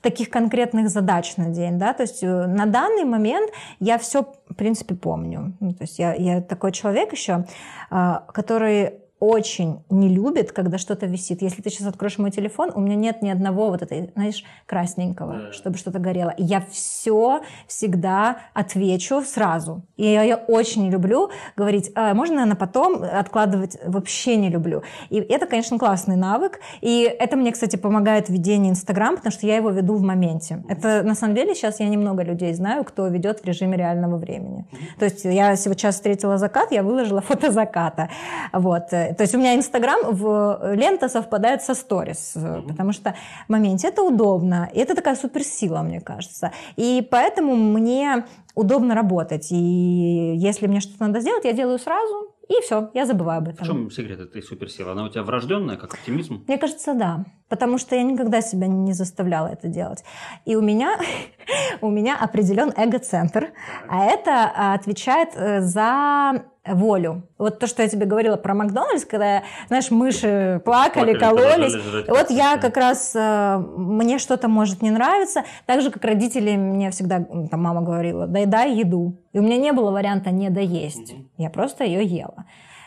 [0.01, 3.51] таких конкретных задач на день, да, то есть э, на данный момент
[3.81, 5.55] я все, в принципе, помню.
[5.61, 7.47] Ну, то есть я, я такой человек еще,
[7.91, 11.41] а, который очень не любит, когда что-то висит.
[11.41, 15.33] Если ты сейчас откроешь мой телефон, у меня нет ни одного вот этой, знаешь, красненького,
[15.33, 15.53] да.
[15.53, 16.35] чтобы что-то горело.
[16.37, 19.83] Я все всегда отвечу сразу.
[19.97, 24.83] И я, я очень не люблю говорить, а, можно на потом откладывать, вообще не люблю.
[25.09, 26.61] И это, конечно, классный навык.
[26.83, 30.63] И это мне, кстати, помогает в ведении Инстаграм, потому что я его веду в моменте.
[30.69, 34.67] Это, на самом деле, сейчас я немного людей знаю, кто ведет в режиме реального времени.
[34.99, 38.11] То есть я сейчас встретила закат, я выложила фото заката.
[38.53, 42.69] Вот то есть у меня Инстаграм в лента совпадает со сторис, mm-hmm.
[42.69, 43.15] потому что
[43.47, 46.53] в моменте это удобно, и это такая суперсила, мне кажется.
[46.77, 49.49] И поэтому мне удобно работать.
[49.53, 53.65] И если мне что-то надо сделать, я делаю сразу, и все, я забываю об этом.
[53.65, 54.93] В чем секрет этой суперсилы?
[54.93, 56.45] Она у тебя врожденная, как оптимизм?
[56.47, 57.25] Мне кажется, да.
[57.49, 60.05] Потому что я никогда себя не заставляла это делать.
[60.45, 60.97] И у меня,
[61.81, 63.53] у меня определен эго-центр,
[63.89, 67.23] а это а, отвечает э, за волю.
[67.39, 72.07] Вот то, что я тебе говорила про Макдональдс, когда, знаешь, мыши плакали, плакали кололись.
[72.09, 76.91] Вот я как раз, э, мне что-то может не нравиться, так же, как родители мне
[76.91, 79.19] всегда, там мама говорила, дай дай еду.
[79.33, 81.13] И у меня не было варианта не доесть.
[81.13, 81.23] Угу.
[81.39, 82.47] Я просто ее ела.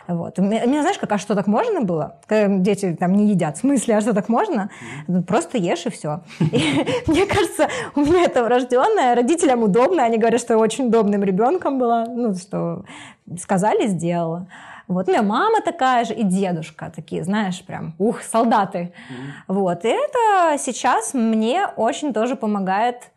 [0.09, 0.39] Вот.
[0.39, 2.15] Меня, знаешь, как, а что так можно было?
[2.25, 3.57] Когда дети там не едят.
[3.57, 4.71] В смысле, а что так можно?
[5.07, 5.23] Mm-hmm.
[5.23, 6.21] Просто ешь и все.
[6.39, 9.13] И, мне кажется, у меня это врожденное.
[9.13, 10.03] Родителям удобно.
[10.03, 12.05] Они говорят, что я очень удобным ребенком была.
[12.07, 12.85] Ну, что
[13.37, 14.47] сказали, сделала.
[14.87, 18.79] Вот у меня мама такая же и дедушка такие, знаешь, прям, ух, солдаты.
[18.79, 19.53] Mm-hmm.
[19.53, 19.85] Вот.
[19.85, 23.11] И это сейчас мне очень тоже помогает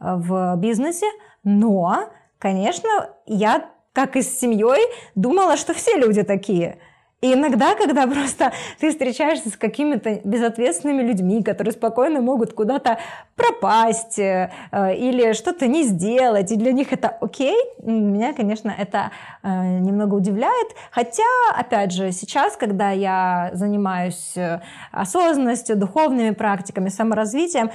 [0.00, 1.06] э, в бизнесе.
[1.42, 2.04] Но,
[2.38, 3.64] конечно, я
[3.96, 4.82] как и с семьей,
[5.14, 6.76] думала, что все люди такие.
[7.22, 12.98] И иногда, когда просто ты встречаешься с какими-то безответственными людьми, которые спокойно могут куда-то
[13.36, 19.78] пропасть э, или что-то не сделать, и для них это окей, меня, конечно, это э,
[19.78, 20.68] немного удивляет.
[20.90, 21.22] Хотя,
[21.56, 24.60] опять же, сейчас, когда я занимаюсь э,
[24.92, 27.70] осознанностью, духовными практиками, саморазвитием,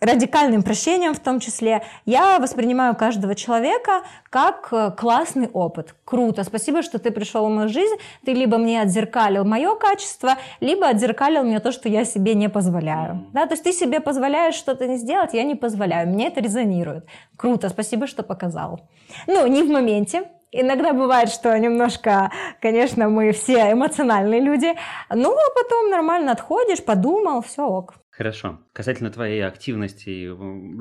[0.00, 5.94] радикальным прощением в том числе, я воспринимаю каждого человека как э, классный опыт.
[6.04, 7.94] Круто, спасибо, что ты пришел в мою жизнь,
[8.24, 13.26] ты либо мне отзеркалил мое качество, либо отзеркалил мне то, что я себе не позволяю.
[13.32, 17.06] Да, то есть ты себе позволяешь что-то не сделать, я не позволяю, мне это резонирует.
[17.36, 18.80] Круто, спасибо, что показал.
[19.26, 24.74] Ну, не в моменте, Иногда бывает, что немножко, конечно, мы все эмоциональные люди,
[25.08, 27.94] но потом нормально отходишь, подумал, все ок.
[28.20, 28.60] Хорошо.
[28.74, 30.28] Касательно твоей активности,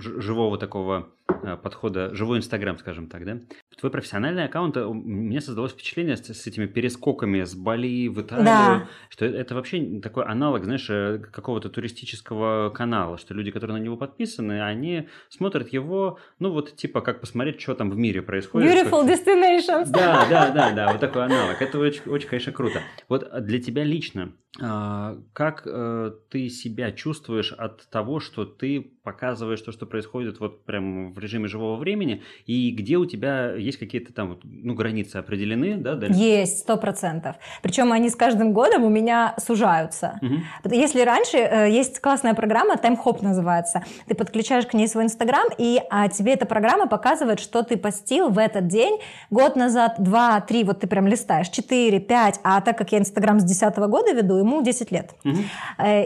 [0.01, 3.39] живого такого э, подхода, живой Инстаграм, скажем так, да?
[3.79, 8.19] Твой профессиональный аккаунт, э, у меня создалось впечатление с, с этими перескоками с Бали в
[8.21, 8.87] Италию, да.
[9.09, 13.95] что это вообще такой аналог, знаешь, э, какого-то туристического канала, что люди, которые на него
[13.95, 18.69] подписаны, они смотрят его, ну вот типа как посмотреть, что там в мире происходит.
[18.69, 19.89] Beautiful destinations.
[19.91, 21.61] Да, да, да, да, вот такой аналог.
[21.61, 22.81] Это очень, очень конечно, круто.
[23.07, 25.67] Вот для тебя лично, а, как
[26.29, 31.47] ты себя чувствуешь от того, что ты показываешь то, что происходит вот прям в режиме
[31.47, 35.95] живого времени, и где у тебя есть какие-то там ну, границы определены, да?
[35.95, 36.19] Дальше?
[36.19, 37.35] Есть, сто процентов.
[37.61, 40.19] Причем они с каждым годом у меня сужаются.
[40.21, 40.73] Угу.
[40.75, 45.81] Если раньше э, есть классная программа, TimeHop называется, ты подключаешь к ней свой Инстаграм, и
[45.89, 48.99] а, тебе эта программа показывает, что ты постил в этот день,
[49.29, 53.39] год назад, два, три, вот ты прям листаешь, четыре, пять, а так как я Инстаграм
[53.39, 55.11] с десятого года веду, ему 10 лет.
[55.23, 55.37] Угу.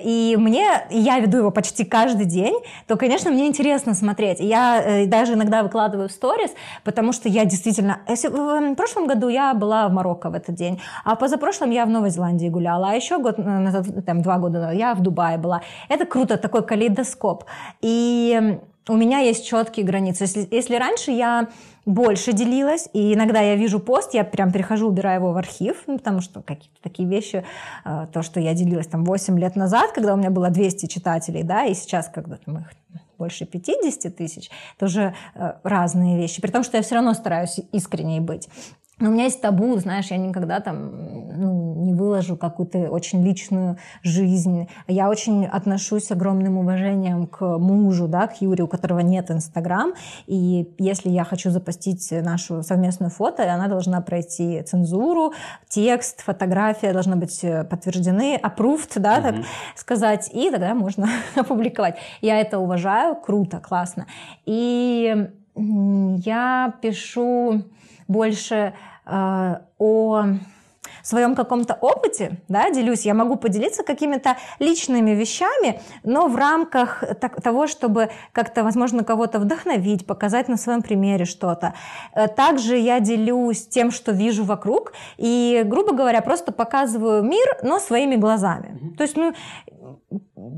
[0.03, 2.55] И мне, я веду его почти каждый день,
[2.87, 4.39] то, конечно, мне интересно смотреть.
[4.39, 6.51] Я э, даже иногда выкладываю в сторис,
[6.83, 7.99] потому что я действительно...
[8.07, 12.09] В прошлом году я была в Марокко в этот день, а позапрошлом я в Новой
[12.09, 15.61] Зеландии гуляла, а еще год назад, там, два года назад я в Дубае была.
[15.89, 17.45] Это круто, такой калейдоскоп.
[17.81, 20.23] И у меня есть четкие границы.
[20.23, 21.47] Если, если раньше я
[21.85, 25.97] больше делилась, и иногда я вижу пост, я прям перехожу, убираю его в архив, ну,
[25.97, 27.45] потому что какие-то такие вещи,
[27.85, 31.43] э, то, что я делилась там 8 лет назад, когда у меня было 200 читателей,
[31.43, 32.71] да, и сейчас когда там их
[33.23, 37.59] больше 50 тысяч, это уже э, разные вещи, при том, что я все равно стараюсь
[37.71, 38.49] искренней быть.
[38.99, 40.91] Но у меня есть табу, знаешь, я никогда там
[41.35, 44.69] ну, не выложу какую-то очень личную жизнь.
[44.87, 49.93] Я очень отношусь с огромным уважением к мужу, да, к Юрию, у которого нет Инстаграм.
[50.27, 55.33] И если я хочу запостить нашу совместную фото, она должна пройти цензуру,
[55.67, 59.37] текст, фотография должны быть подтверждены, approved, да, mm-hmm.
[59.41, 61.95] так сказать, и тогда можно опубликовать.
[62.21, 64.05] Я это уважаю, круто, классно.
[64.45, 67.63] И я пишу
[68.07, 68.73] больше
[69.05, 70.23] э, о
[71.03, 77.41] своем каком-то опыте, да, делюсь, я могу поделиться какими-то личными вещами, но в рамках так,
[77.41, 81.73] того, чтобы как-то, возможно, кого-то вдохновить, показать на своем примере что-то.
[82.13, 87.79] Э, также я делюсь тем, что вижу вокруг, и, грубо говоря, просто показываю мир, но
[87.79, 88.95] своими глазами.
[88.97, 89.33] То есть, ну,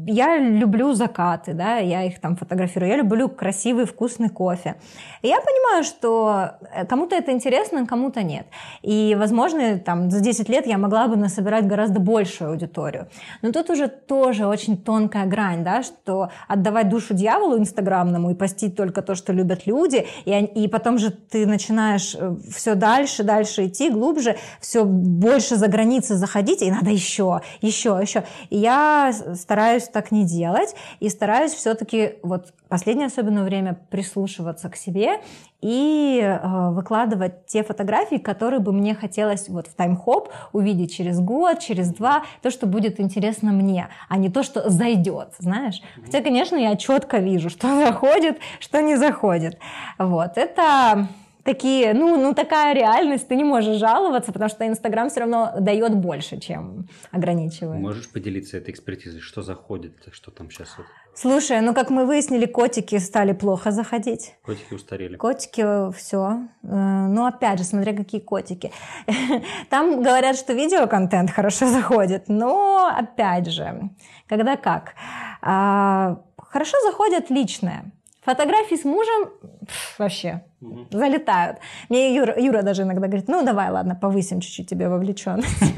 [0.08, 4.76] я люблю закаты, да, я их там фотографирую, я люблю красивый вкусный кофе.
[5.22, 8.48] И я понимаю, что э, кому-то это интересно, кому-то нет.
[8.82, 13.08] И, возможно, там за 10 лет я могла бы насобирать гораздо большую аудиторию.
[13.42, 18.76] Но тут уже тоже очень тонкая грань, да, что отдавать душу дьяволу инстаграмному и постить
[18.76, 23.68] только то, что любят люди, и, и потом же ты начинаешь э, все дальше, дальше
[23.68, 28.24] идти, глубже, все больше за границы заходить, и надо еще, еще, еще.
[28.50, 34.76] И я стараюсь так не делать и стараюсь все-таки вот последнее особенно время прислушиваться к
[34.76, 35.20] себе
[35.62, 41.60] и э, выкладывать те фотографии, которые бы мне хотелось вот в тайм-хоп увидеть через год,
[41.60, 45.82] через два, то, что будет интересно мне, а не то, что зайдет, знаешь.
[46.04, 49.58] Хотя, конечно, я четко вижу, что заходит, что не заходит.
[49.98, 51.08] Вот, это
[51.46, 55.96] такие, ну, ну такая реальность, ты не можешь жаловаться, потому что Инстаграм все равно дает
[55.96, 57.80] больше, чем ограничивает.
[57.80, 60.76] Можешь поделиться этой экспертизой, что заходит, что там сейчас?
[60.78, 60.88] Вот?
[61.14, 64.36] Слушай, ну как мы выяснили, котики стали плохо заходить.
[64.42, 65.16] Котики устарели.
[65.16, 66.40] Котики, все.
[66.64, 68.72] Э, ну опять же, смотря какие котики.
[69.70, 73.90] Там говорят, что видеоконтент хорошо заходит, но опять же,
[74.28, 74.96] когда как.
[75.42, 77.92] А, хорошо заходит личное.
[78.26, 79.30] Фотографии с мужем
[79.66, 80.88] пф, вообще угу.
[80.92, 81.60] залетают.
[81.90, 85.48] Мне Юра, Юра даже иногда говорит, ну давай, ладно, повысим чуть-чуть тебе вовлеченность.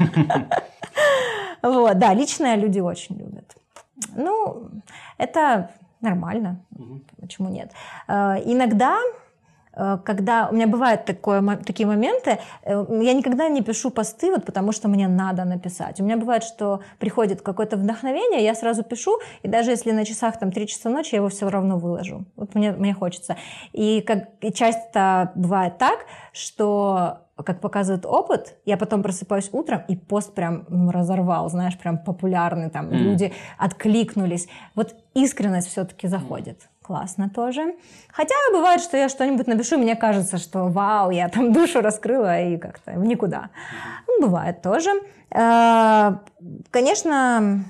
[1.60, 3.56] Вот, да, личное люди очень любят.
[4.14, 4.70] Ну,
[5.18, 5.70] это
[6.00, 6.64] нормально.
[7.20, 7.72] Почему нет?
[8.06, 8.96] Э, иногда
[10.04, 14.72] когда у меня бывают такое, такие моменты, э, я никогда не пишу посты, вот потому
[14.72, 16.00] что мне надо написать.
[16.00, 20.38] У меня бывает, что приходит какое-то вдохновение, я сразу пишу, и даже если на часах
[20.38, 22.24] там 3 часа ночи, я его все равно выложу.
[22.36, 23.36] Вот мне, мне хочется.
[23.72, 25.98] И, как, и часто бывает так,
[26.32, 31.98] что как показывает опыт, я потом просыпаюсь утром, и пост прям ну, разорвал, знаешь, прям
[31.98, 32.96] популярный, там mm.
[32.96, 34.48] люди откликнулись.
[34.74, 37.74] Вот искренность все-таки заходит классно тоже.
[38.10, 42.56] Хотя бывает, что я что-нибудь напишу, мне кажется, что вау, я там душу раскрыла и
[42.56, 43.50] как-то никуда.
[44.06, 44.90] Ну, бывает тоже.
[45.30, 46.16] Э,
[46.70, 47.62] конечно,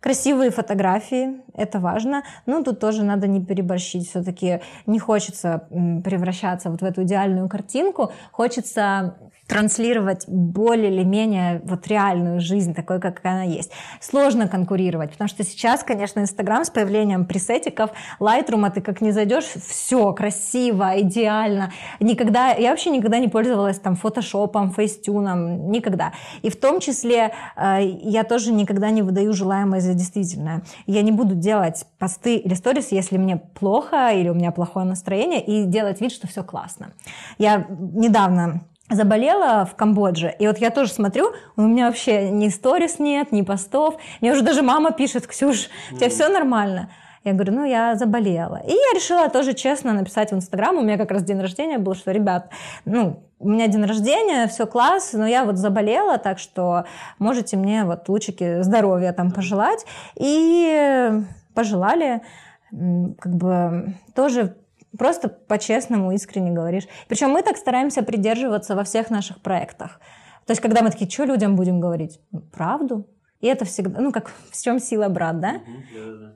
[0.00, 2.24] красивые фотографии, это важно.
[2.44, 4.08] Но тут тоже надо не переборщить.
[4.08, 5.66] Все-таки не хочется
[6.04, 8.12] превращаться вот в эту идеальную картинку.
[8.32, 9.16] Хочется
[9.52, 13.70] транслировать более или менее вот реальную жизнь, такой, как она есть.
[14.00, 19.44] Сложно конкурировать, потому что сейчас, конечно, Инстаграм с появлением пресетиков, Lightroom, ты как не зайдешь,
[19.44, 21.70] все красиво, идеально.
[22.00, 26.14] Никогда, я вообще никогда не пользовалась там фотошопом, фейстюном, никогда.
[26.40, 30.62] И в том числе э, я тоже никогда не выдаю желаемое за действительное.
[30.86, 35.44] Я не буду делать посты или сторис, если мне плохо или у меня плохое настроение,
[35.44, 36.92] и делать вид, что все классно.
[37.36, 38.62] Я недавно
[38.94, 43.42] заболела в Камбодже, и вот я тоже смотрю, у меня вообще ни сторис нет, ни
[43.42, 46.90] постов, мне уже даже мама пишет, Ксюш, у тебя все нормально?
[47.24, 48.60] Я говорю, ну, я заболела.
[48.66, 51.94] И я решила тоже честно написать в Инстаграм, у меня как раз день рождения был,
[51.94, 52.50] что, ребят,
[52.84, 56.84] ну, у меня день рождения, все класс, но я вот заболела, так что
[57.18, 59.84] можете мне вот лучики здоровья там пожелать.
[60.16, 61.10] И
[61.54, 62.22] пожелали,
[62.70, 64.56] как бы тоже
[64.98, 66.86] Просто по-честному, искренне говоришь.
[67.08, 70.00] Причем мы так стараемся придерживаться во всех наших проектах.
[70.46, 72.20] То есть, когда мы такие, что людям будем говорить?
[72.30, 73.06] Ну, правду.
[73.40, 75.60] И это всегда, ну, как в чем сила брат, да?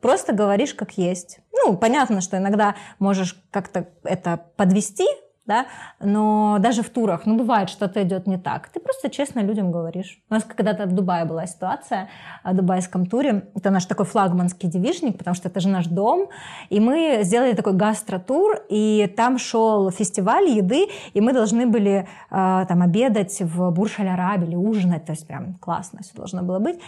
[0.02, 1.38] Просто говоришь как есть.
[1.52, 5.06] Ну, понятно, что иногда можешь как-то это подвести,
[5.46, 5.66] да,
[6.00, 8.68] но даже в турах, ну, бывает, что-то идет не так.
[8.68, 10.20] Ты просто честно людям говоришь.
[10.30, 12.08] У нас когда-то в Дубае была ситуация,
[12.44, 16.28] в дубайском туре, это наш такой флагманский девишник, потому что это же наш дом,
[16.70, 22.64] и мы сделали такой гастротур, и там шел фестиваль еды, и мы должны были э,
[22.68, 26.78] там обедать в Бурж-Аль-Араб или ужинать, то есть прям классно все должно было быть.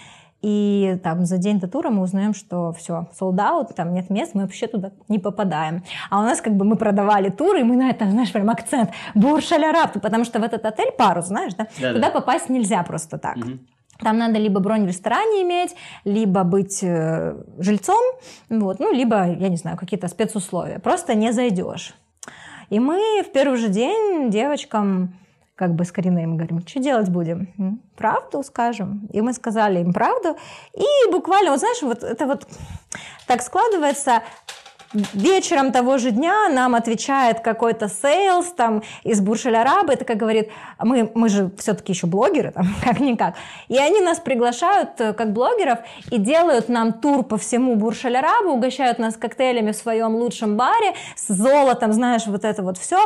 [0.40, 4.34] И там за день до тура мы узнаем, что все, sold out, там нет мест,
[4.34, 5.82] мы вообще туда не попадаем.
[6.10, 8.90] А у нас как бы мы продавали туры, и мы на это, знаешь, прям акцент,
[9.14, 9.48] бурж
[10.00, 12.10] потому что в этот отель пару, знаешь, да, да туда да.
[12.10, 13.36] попасть нельзя просто так.
[13.36, 13.58] Угу.
[14.00, 15.74] Там надо либо бронь в ресторане иметь,
[16.04, 18.00] либо быть э, жильцом,
[18.48, 20.78] вот, ну, либо, я не знаю, какие-то спецусловия.
[20.78, 21.94] Просто не зайдешь.
[22.70, 25.14] И мы в первый же день девочкам
[25.58, 25.90] как бы с
[26.26, 27.80] мы говорим, что делать будем?
[27.96, 29.08] Правду скажем.
[29.12, 30.36] И мы сказали им правду.
[30.72, 32.46] И буквально, вот знаешь, вот это вот
[33.26, 34.22] так складывается,
[34.92, 41.10] вечером того же дня нам отвечает какой-то sales там из Бурдж-аль-Араба, и такая говорит, мы,
[41.14, 43.34] мы же все-таки еще блогеры, там, как-никак.
[43.68, 45.80] И они нас приглашают э, как блогеров
[46.10, 51.32] и делают нам тур по всему Бурж-Аль-Арабу, угощают нас коктейлями в своем лучшем баре с
[51.32, 52.98] золотом, знаешь, вот это вот все.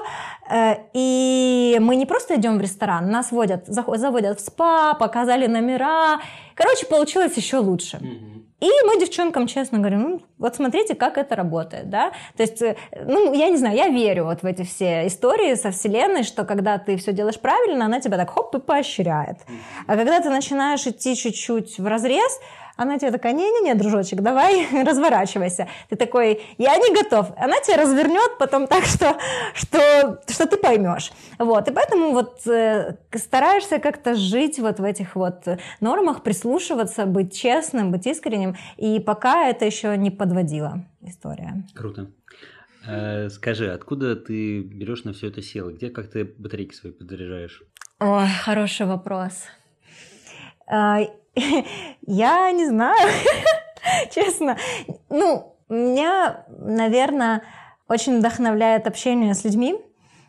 [0.51, 6.21] Э, и мы не просто идем в ресторан, нас водят, заводят в спа, показали номера.
[6.55, 8.01] Короче, получилось еще лучше.
[8.63, 12.13] И мы девчонкам честно говорим, ну, вот смотрите, как это работает, да.
[12.37, 15.73] То есть, э, ну, я не знаю, я верю вот в эти все истории со
[15.73, 19.39] Вселенной, что когда ты все делаешь правильно, она тебя так хоп и поощряет.
[19.89, 22.39] А когда ты начинаешь идти чуть-чуть в разрез,
[22.77, 25.69] она тебе такая, не-не-не, дружочек, давай разворачивайся.
[25.89, 27.33] Ты такой, я не готов.
[27.37, 29.17] Она тебя развернет потом так, что,
[29.55, 31.13] что, что ты поймешь.
[31.39, 31.69] Вот.
[31.69, 35.47] И поэтому вот э, стараешься как-то жить вот в этих вот
[35.81, 38.57] нормах, прислушиваться, быть честным, быть искренним.
[38.77, 41.65] И пока это еще не подводила история.
[41.75, 42.11] Круто.
[42.87, 45.75] Э, скажи, откуда ты берешь на все это силы?
[45.75, 47.63] Где, как ты батарейки свои подзаряжаешь?
[48.01, 49.45] Ой, хороший вопрос.
[51.35, 53.11] Я не знаю,
[54.15, 54.57] честно.
[55.09, 57.43] Ну, меня, наверное,
[57.89, 59.77] очень вдохновляет общение с людьми.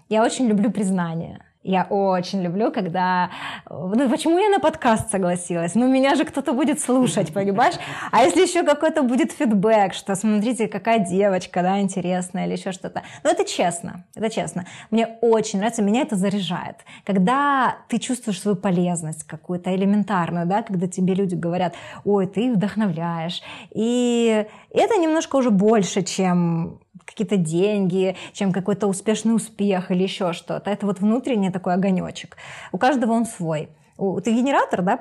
[0.09, 1.43] Я очень люблю признание.
[1.63, 3.29] Я очень люблю, когда...
[3.69, 5.75] Ну, почему я на подкаст согласилась?
[5.75, 7.75] Ну, меня же кто-то будет слушать, понимаешь?
[8.11, 13.03] А если еще какой-то будет фидбэк, что смотрите, какая девочка, да, интересная или еще что-то.
[13.23, 14.65] Ну, это честно, это честно.
[14.91, 16.77] Мне очень нравится, меня это заряжает.
[17.05, 23.41] Когда ты чувствуешь свою полезность какую-то элементарную, да, когда тебе люди говорят, ой, ты вдохновляешь.
[23.71, 26.82] И это немножко уже больше, чем
[27.13, 30.69] какие-то деньги, чем какой-то успешный успех или еще что-то.
[30.69, 32.37] Это вот внутренний такой огонечек.
[32.71, 33.69] У каждого он свой.
[33.97, 34.99] Ты генератор, да?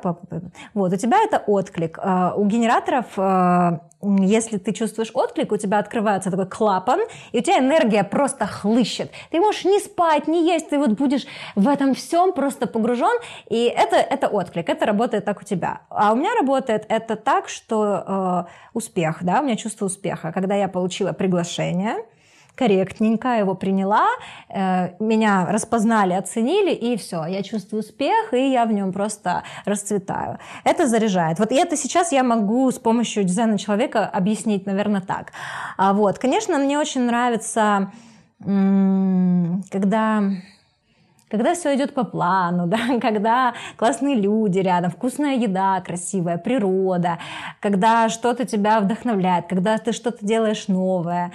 [0.74, 1.98] Вот, у тебя это отклик.
[2.02, 7.00] А, у генераторов, а, если ты чувствуешь отклик, у тебя открывается такой клапан,
[7.32, 9.10] и у тебя энергия просто хлыщет.
[9.30, 11.24] Ты можешь не спать, не есть, ты вот будешь
[11.54, 13.16] в этом всем просто погружен,
[13.48, 15.82] и это, это отклик, это работает так у тебя.
[15.88, 20.32] А у меня работает это так, что э, успех, да, у меня чувство успеха.
[20.32, 22.04] Когда я получила приглашение,
[22.54, 24.08] корректненько его приняла,
[24.48, 30.38] э, меня распознали, оценили, и все, я чувствую успех, и я в нем просто расцветаю.
[30.64, 31.38] Это заряжает.
[31.38, 35.32] Вот и это сейчас я могу с помощью дизайна человека объяснить, наверное, так.
[35.76, 37.90] А вот, конечно, мне очень нравится,
[39.70, 40.22] когда
[41.32, 47.18] когда все идет по плану, да, когда классные люди рядом, вкусная еда, красивая природа,
[47.60, 51.32] когда что-то тебя вдохновляет, когда ты что-то делаешь новое,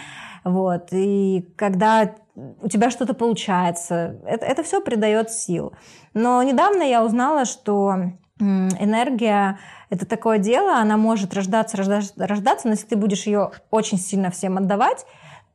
[0.50, 5.74] вот, и когда у тебя что-то получается, это, это все придает сил.
[6.14, 7.96] Но недавно я узнала, что
[8.40, 13.98] энергия– это такое дело, она может рождаться, рождаться, рождаться, но если ты будешь ее очень
[13.98, 15.06] сильно всем отдавать,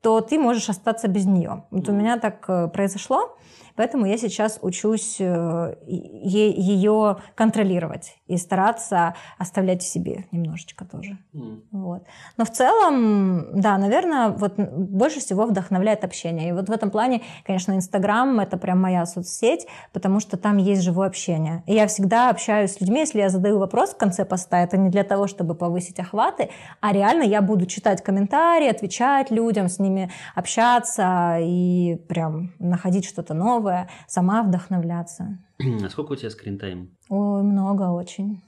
[0.01, 1.64] то ты можешь остаться без нее.
[1.70, 3.36] Вот у меня так э, произошло.
[3.76, 11.18] Поэтому я сейчас учусь э, ее контролировать и стараться оставлять в себе немножечко тоже.
[11.35, 11.62] Mm.
[11.72, 12.03] Вот.
[12.37, 16.51] Но в целом, да, наверное, вот больше всего вдохновляет общение.
[16.51, 20.83] И вот в этом плане, конечно, Инстаграм— это прям моя соцсеть, потому что там есть
[20.83, 21.62] живое общение.
[21.66, 24.91] И я всегда общаюсь с людьми, если я задаю вопрос в конце поста, это не
[24.91, 30.11] для того, чтобы повысить охваты, а реально я буду читать комментарии, отвечать людям, с ними
[30.35, 35.39] общаться и прям находить что-то новое новое, сама вдохновляться.
[35.85, 36.97] А сколько у тебя скринтайм?
[37.09, 38.43] Ой, много очень.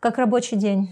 [0.00, 0.90] Как рабочий день.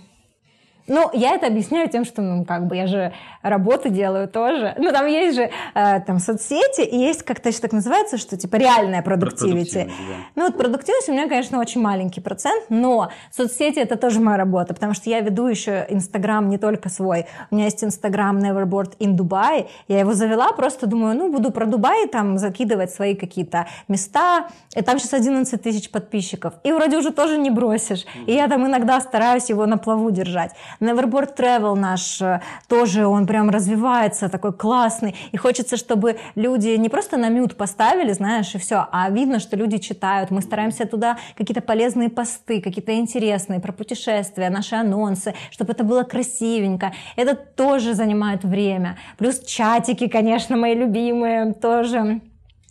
[0.87, 3.12] Ну, я это объясняю тем, что, ну, как бы, я же
[3.43, 4.74] работу делаю тоже.
[4.76, 8.57] Ну, там есть же э, там соцсети, и есть как-то еще так называется, что, типа,
[8.57, 9.89] реальная продуктивити.
[9.89, 10.14] Да.
[10.35, 14.74] Ну, вот продуктивность у меня, конечно, очень маленький процент, но соцсети— это тоже моя работа,
[14.74, 17.26] потому что я веду еще Инстаграм не только свой.
[17.51, 19.68] У меня есть Инстаграм Neverboard in Dubai.
[19.89, 24.49] Я его завела, просто думаю, ну, буду про Дубай там закидывать свои какие-то места.
[24.76, 26.55] И там сейчас 11 тысяч подписчиков.
[26.62, 28.05] И вроде уже тоже не бросишь.
[28.26, 30.53] И я там иногда стараюсь его на плаву держать.
[30.81, 35.14] Neverboard Travel наш э, тоже, он прям развивается, такой классный.
[35.33, 39.57] И хочется, чтобы люди не просто на мют поставили, знаешь, и все, а видно, что
[39.57, 40.31] люди читают.
[40.31, 46.03] Мы стараемся туда какие-то полезные посты, какие-то интересные про путешествия, наши анонсы, чтобы это было
[46.03, 46.93] красивенько.
[47.16, 48.99] Это тоже занимает время.
[49.18, 52.20] Плюс чатики, конечно, мои любимые тоже.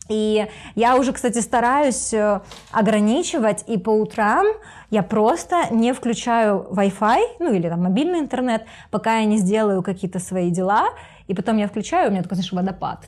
[0.09, 2.41] И я уже, кстати, стараюсь э,
[2.71, 4.45] ограничивать, и по утрам
[4.89, 10.19] я просто не включаю Wi-Fi, ну или там мобильный интернет, пока я не сделаю какие-то
[10.19, 10.89] свои дела,
[11.27, 13.07] и потом я включаю, у меня такой, знаешь, водопад.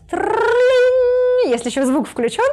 [1.47, 2.43] Если еще звук включен,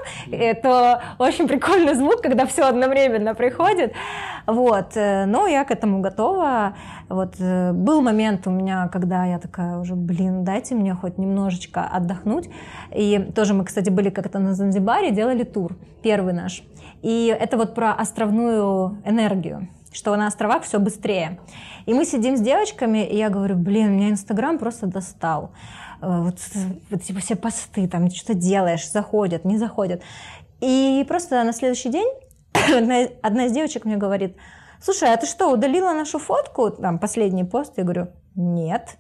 [0.62, 3.92] то очень прикольный звук, когда все одновременно приходит.
[4.46, 6.76] Вот, э, но я к этому готова.
[7.08, 11.84] Вот э, был момент у меня, когда я такая уже, блин, дайте мне хоть немножечко
[11.84, 12.48] отдохнуть.
[12.94, 16.64] И тоже мы, кстати, были как-то на Занзибаре, делали тур, первый наш.
[17.02, 21.38] И это вот про островную энергию что на островах все быстрее.
[21.84, 25.50] И мы сидим с девочками, и я говорю, блин, меня Инстаграм просто достал.
[26.02, 26.38] Э, вот,
[26.90, 30.02] вот типа все посты, там что делаешь, заходят, не заходят.
[30.60, 32.08] И просто на следующий день
[33.22, 34.36] одна, из девочек мне говорит,
[34.80, 37.74] слушай, а ты что, удалила нашу фотку, там, последний пост?
[37.76, 38.98] Я говорю, нет.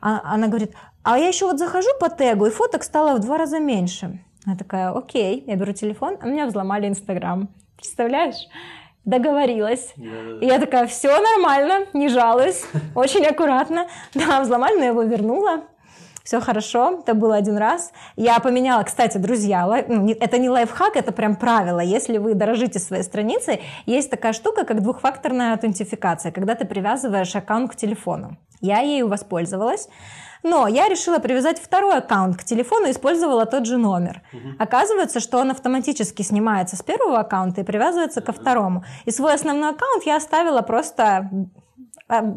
[0.00, 3.38] А, она говорит, а я еще вот захожу по тегу, и фоток стало в два
[3.38, 4.22] раза меньше.
[4.46, 7.48] Я такая, окей, я беру телефон, а меня взломали Инстаграм.
[7.76, 8.48] Представляешь?
[9.06, 9.94] договорилась.
[9.96, 13.86] И я такая, все нормально, не жалуюсь, очень аккуратно.
[14.14, 15.62] Да, взломали, но я его вернула.
[16.30, 17.90] Все хорошо, это было один раз.
[18.14, 21.80] Я поменяла, кстати, друзья, лайф, ну, это не лайфхак, это прям правило.
[21.80, 27.72] Если вы дорожите своей страницей, есть такая штука, как двухфакторная аутентификация, когда ты привязываешь аккаунт
[27.72, 28.36] к телефону.
[28.60, 29.88] Я ею воспользовалась.
[30.44, 34.22] Но я решила привязать второй аккаунт к телефону и использовала тот же номер.
[34.32, 34.54] Угу.
[34.60, 38.84] Оказывается, что он автоматически снимается с первого аккаунта и привязывается ко второму.
[39.04, 41.28] И свой основной аккаунт я оставила просто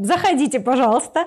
[0.01, 1.26] заходите, пожалуйста.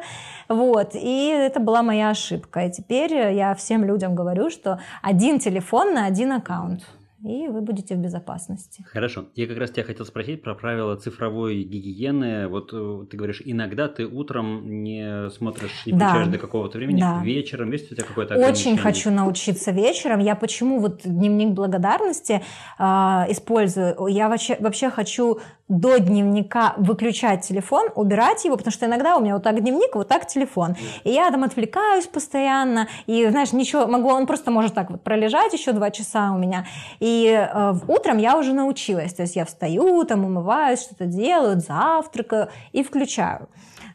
[0.49, 0.95] Вот.
[0.95, 2.67] И это была моя ошибка.
[2.67, 6.83] И теперь я всем людям говорю, что один телефон на один аккаунт
[7.27, 8.85] и вы будете в безопасности.
[8.93, 9.27] Хорошо.
[9.35, 12.47] Я как раз тебя хотел спросить про правила цифровой гигиены.
[12.47, 16.33] Вот э, ты говоришь, иногда ты утром не смотришь, не включаешь да.
[16.33, 17.21] до какого-то времени, да.
[17.25, 20.21] вечером есть у тебя какое-то Очень хочу научиться вечером.
[20.21, 22.43] Я почему вот дневник благодарности
[22.79, 24.07] э, использую?
[24.09, 29.35] Я вообще, вообще хочу до дневника выключать телефон, убирать его, потому что иногда у меня
[29.35, 30.77] вот так дневник, вот так телефон.
[31.03, 35.53] И я там отвлекаюсь постоянно, и, знаешь, ничего, могу, он просто может так вот пролежать
[35.53, 36.67] еще два часа у меня.
[37.01, 42.49] И э, утром я уже научилась, то есть я встаю, там умываюсь, что-то делаю, завтракаю
[42.73, 43.49] и включаю.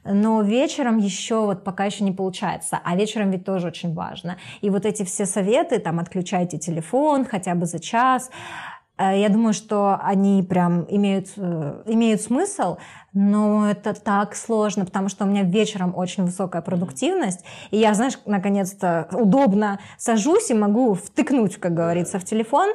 [0.04, 2.80] Но вечером еще вот пока еще не получается.
[2.84, 4.38] А вечером ведь тоже очень важно.
[4.62, 8.32] И вот эти все советы, там, отключайте телефон хотя бы за час,
[9.10, 12.78] я думаю, что они прям имеют, э, имеют смысл,
[13.14, 18.18] но это так сложно, потому что у меня вечером очень высокая продуктивность, и я, знаешь,
[18.26, 22.70] наконец-то удобно сажусь и могу втыкнуть, как говорится, в телефон,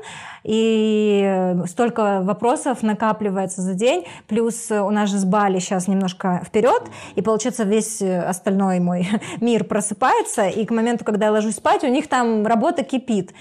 [0.44, 6.82] и столько вопросов накапливается за день, плюс у нас же с Бали сейчас немножко вперед,
[7.14, 9.08] и получается весь остальной мой
[9.40, 13.32] мир просыпается, и к моменту, когда я ложусь спать, у них там работа кипит.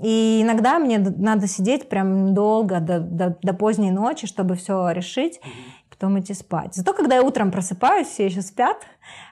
[0.00, 5.40] И иногда мне надо сидеть прям долго, до, до, до поздней ночи, чтобы все решить,
[5.90, 6.74] потом идти спать.
[6.74, 8.78] Зато когда я утром просыпаюсь, все еще спят,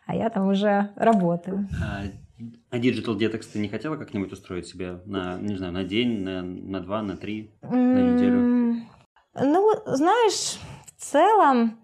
[0.07, 1.67] а я там уже работаю.
[1.83, 2.03] А,
[2.71, 6.43] а Digital Detox ты не хотела как-нибудь устроить себе на, не знаю, на день, на,
[6.43, 8.87] на два, на три, на неделю?
[9.35, 11.79] Ну, знаешь, в целом,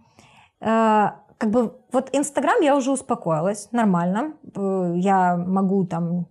[0.60, 1.08] э,
[1.38, 4.34] как бы вот Инстаграм я уже успокоилась, нормально.
[4.54, 6.26] Э, я могу там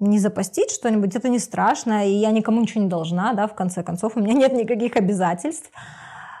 [0.00, 3.82] не запастить что-нибудь, это не страшно, и я никому ничего не должна, да, в конце
[3.82, 5.70] концов, у меня нет никаких обязательств.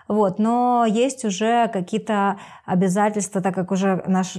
[0.06, 4.38] Вот, но есть уже какие-то обязательства, так как уже наш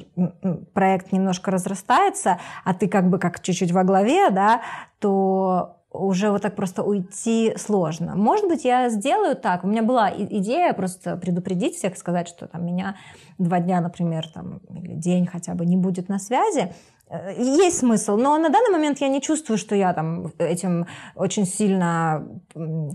[0.73, 4.61] проект немножко разрастается, а ты как бы как чуть-чуть во главе, да,
[4.97, 8.15] то уже вот так просто уйти сложно.
[8.15, 9.63] Может быть, я сделаю так.
[9.63, 12.95] У меня была идея просто предупредить всех, сказать, что там меня
[13.37, 16.73] два дня, например, там, или день хотя бы не будет на связи.
[17.09, 21.45] Э, есть смысл, но на данный момент я не чувствую, что я там этим очень
[21.45, 22.27] сильно,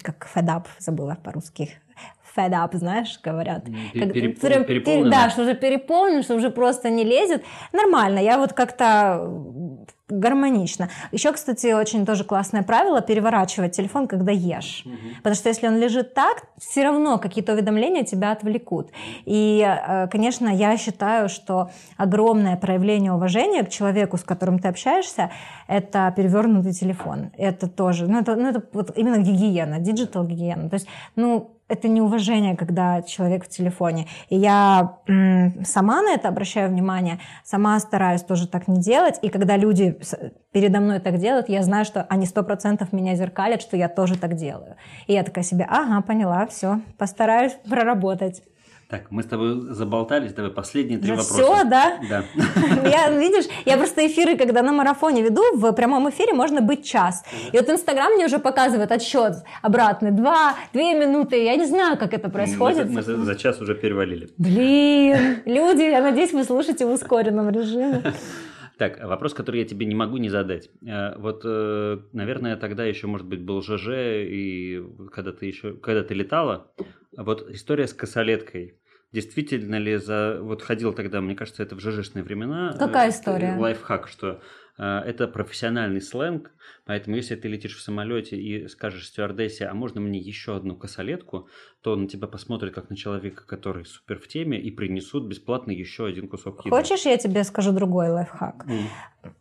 [0.03, 1.71] как fed up, забыла по-русски,
[2.37, 3.65] fed up, знаешь, говорят.
[3.93, 5.11] Перепол, переполнен.
[5.11, 7.45] Да, что уже переполнен, что уже просто не лезет.
[7.73, 9.31] Нормально, я вот как-то
[10.09, 10.91] гармонично.
[11.13, 14.83] Еще, кстати, очень тоже классное правило переворачивать телефон, когда ешь.
[14.85, 14.95] Угу.
[15.19, 18.91] Потому что если он лежит так, все равно какие-то уведомления тебя отвлекут.
[19.25, 25.31] И, э, конечно, я считаю, что огромное проявление уважения к человеку, с которым ты общаешься,
[25.69, 27.31] это перевернутый телефон.
[27.39, 30.69] Это тоже, ну это, ну, это вот именно гигиена, digital гигиена.
[30.69, 30.87] То есть,
[31.17, 34.07] ну, это неуважение, когда человек в телефоне.
[34.31, 39.19] И я сама на это обращаю внимание, сама стараюсь тоже так не делать.
[39.23, 39.99] И когда люди
[40.53, 44.19] передо мной так делают, я знаю, что они сто процентов меня зеркалят, что я тоже
[44.19, 44.77] так делаю.
[45.07, 48.43] И я такая себе, ага, поняла, все, постараюсь проработать.
[48.89, 51.43] Так, мы с тобой заболтались, давай последние три да вопроса.
[51.43, 51.99] Все, да?
[52.09, 52.25] Да.
[52.89, 57.25] Я, видишь, я просто эфиры, когда на марафоне веду, в прямом эфире можно быть час.
[57.53, 60.11] И вот Инстаграм мне уже показывает отсчет обратный.
[60.11, 61.43] Два, две минуты.
[61.43, 62.89] Я не знаю, как это происходит.
[62.89, 64.29] Мы, мы за, за час уже перевалили.
[64.37, 68.03] Блин, люди, я надеюсь, вы слушаете в ускоренном режиме.
[68.77, 70.69] Так, вопрос, который я тебе не могу не задать.
[70.85, 74.83] Э, вот, э, наверное, тогда еще, может быть, был ЖЖ, и
[75.13, 76.73] когда ты еще, когда ты летала,
[77.17, 78.79] вот история с косолеткой.
[79.13, 80.39] Действительно ли за...
[80.41, 82.75] Вот ходил тогда, мне кажется, это в ЖЖшные времена.
[82.79, 83.55] Какая история?
[83.57, 84.41] Лайфхак, что Э,
[84.77, 86.51] это профессиональный сленг,
[86.85, 91.49] поэтому если ты летишь в самолете и скажешь стюардессе, а можно мне еще одну косолетку,
[91.81, 96.07] то на тебя посмотрят как на человека, который супер в теме, и принесут бесплатно еще
[96.07, 96.71] один кусок еды.
[96.71, 98.67] Хочешь, я тебе скажу другой лайфхак?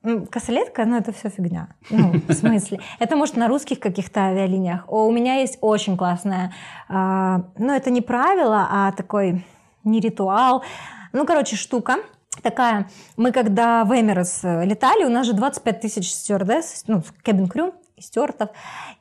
[0.04, 0.28] Mm.
[0.28, 1.76] Косолетка, ну это все фигня.
[1.90, 2.80] Ну, в смысле?
[3.00, 4.88] Это может на русских каких-то авиалиниях.
[4.92, 6.54] У меня есть очень классная,
[6.90, 9.44] ну это не правило, а такой
[9.84, 10.64] не ритуал,
[11.12, 11.98] ну короче штука,
[12.42, 17.48] такая, мы когда в Эмирес э, летали, у нас же 25 тысяч стюардесс, ну, кабин
[17.48, 17.74] крю,
[18.04, 18.50] стюартов.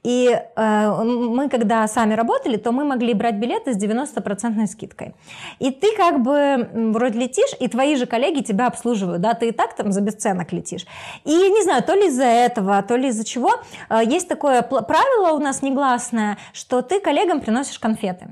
[0.02, 5.14] И э, мы, когда сами работали, то мы могли брать билеты с 90% скидкой.
[5.58, 9.52] И ты как бы вроде летишь, и твои же коллеги тебя обслуживают, да, ты и
[9.52, 10.86] так там за бесценок летишь.
[11.24, 13.52] И не знаю, то ли из-за этого, то ли из-за чего,
[13.88, 18.28] э, есть такое правило у нас негласное, что ты коллегам приносишь конфеты.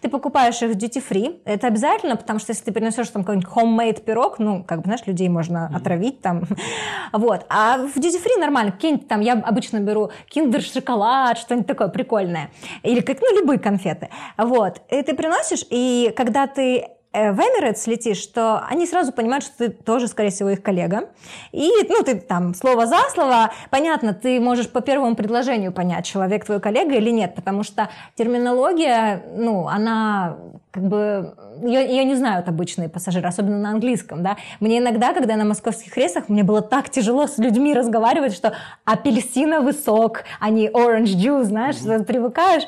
[0.00, 3.50] Ты покупаешь их в duty free, это обязательно, потому что если ты принесешь там какой-нибудь
[3.50, 5.76] homemade пирог, ну, как бы, знаешь, людей можно mm-hmm.
[5.76, 6.44] отравить там,
[7.12, 7.46] вот.
[7.48, 12.50] А в duty free нормально, какие-нибудь там, я обычно беру киндер шоколад, что-нибудь такое прикольное,
[12.82, 14.80] или как, ну, любые конфеты, вот.
[14.90, 19.68] И ты приносишь, и когда ты в Emirates летишь, то они сразу понимают, что ты
[19.68, 21.10] тоже, скорее всего, их коллега.
[21.52, 26.44] И, ну, ты там слово за слово, понятно, ты можешь по первому предложению понять, человек
[26.44, 30.36] твой коллега или нет, потому что терминология, ну, она
[30.74, 34.36] как бы ее, ее не знают обычные пассажиры, особенно на английском, да.
[34.58, 38.54] Мне иногда, когда я на московских рейсах, мне было так тяжело с людьми разговаривать, что
[38.84, 42.04] апельсиновый сок, а не orange juice, знаешь, mm-hmm.
[42.04, 42.64] привыкаешь.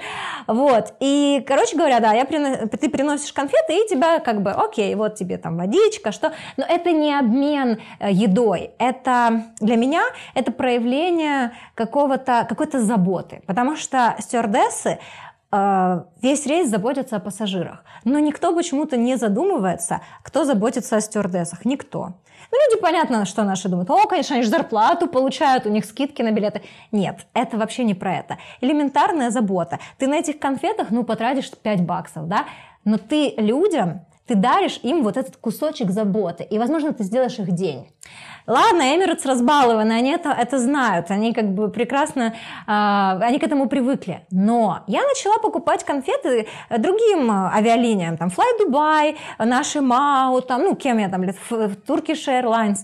[0.47, 0.95] Вот.
[1.01, 2.59] И, короче говоря, да, я принос...
[2.81, 6.33] ты приносишь конфеты, и тебя как бы, окей, вот тебе там водичка, что...
[6.57, 8.71] Но это не обмен э, едой.
[8.79, 10.03] Это для меня
[10.35, 13.43] это проявление какого-то, какой-то заботы.
[13.47, 14.99] Потому что стюардессы,
[15.53, 17.85] Э, весь рейс заботится о пассажирах.
[18.05, 21.65] Но никто почему-то не задумывается, кто заботится о стюардессах.
[21.65, 22.15] Никто.
[22.51, 23.91] Ну, люди, понятно, что наши думают.
[23.91, 26.63] О, конечно, они же зарплату получают, у них скидки на билеты.
[26.93, 28.39] Нет, это вообще не про это.
[28.61, 29.79] Элементарная забота.
[29.99, 32.45] Ты на этих конфетах, ну, потратишь 5 баксов, да?
[32.85, 36.45] Но ты людям, ты даришь им вот этот кусочек заботы.
[36.45, 37.89] И, возможно, ты сделаешь их день.
[38.47, 42.35] Ладно, Эмиратс разбалованы, они это, это знают, они как бы прекрасно,
[42.67, 42.71] э,
[43.27, 44.25] они к этому привыкли.
[44.31, 50.99] Но я начала покупать конфеты другим авиалиниям, там Fly Dubai, наши МАУ, там, ну, кем
[50.99, 52.79] я там, Turkish Airlines.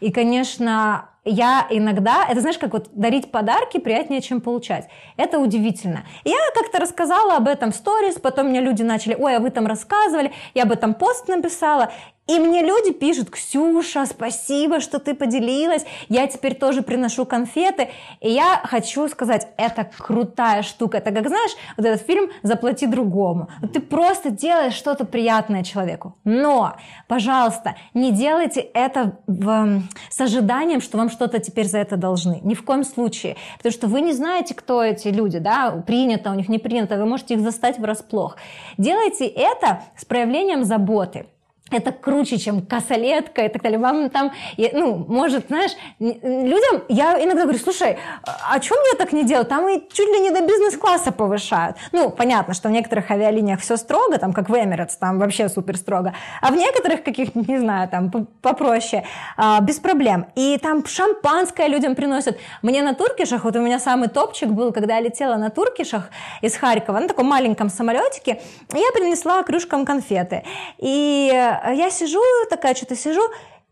[0.00, 4.88] И, конечно, я иногда, это знаешь, как вот дарить подарки приятнее, чем получать.
[5.16, 6.04] Это удивительно.
[6.24, 9.66] Я как-то рассказала об этом в сторис, потом мне люди начали, ой, а вы там
[9.66, 11.90] рассказывали, я об этом пост написала,
[12.26, 17.90] и мне люди пишут, Ксюша, спасибо, что ты поделилась, я теперь тоже приношу конфеты.
[18.20, 20.98] И я хочу сказать, это крутая штука.
[20.98, 23.48] Это как, знаешь, вот этот фильм «Заплати другому».
[23.72, 26.16] Ты просто делаешь что-то приятное человеку.
[26.24, 26.76] Но,
[27.06, 32.40] пожалуйста, не делайте это в, с ожиданием, что вам что-то теперь за это должны.
[32.42, 33.36] Ни в коем случае.
[33.58, 37.06] Потому что вы не знаете, кто эти люди, да, принято, у них не принято, вы
[37.06, 38.36] можете их застать врасплох.
[38.78, 41.26] Делайте это с проявлением заботы
[41.70, 43.78] это круче, чем косолетка и так далее.
[43.78, 49.24] Вам там, ну, может, знаешь, людям, я иногда говорю, слушай, а чем я так не
[49.24, 49.46] делаю?
[49.46, 51.76] Там и чуть ли не до бизнес-класса повышают.
[51.90, 55.76] Ну, понятно, что в некоторых авиалиниях все строго, там, как в Emirates, там вообще супер
[55.76, 56.14] строго.
[56.40, 58.10] А в некоторых каких не знаю, там,
[58.42, 59.04] попроще,
[59.36, 60.26] а, без проблем.
[60.36, 62.38] И там шампанское людям приносят.
[62.62, 66.10] Мне на Туркишах, вот у меня самый топчик был, когда я летела на Туркишах
[66.42, 68.40] из Харькова, на таком маленьком самолетике,
[68.72, 70.44] я принесла кружкам конфеты.
[70.78, 73.22] И а я сижу, такая что-то сижу,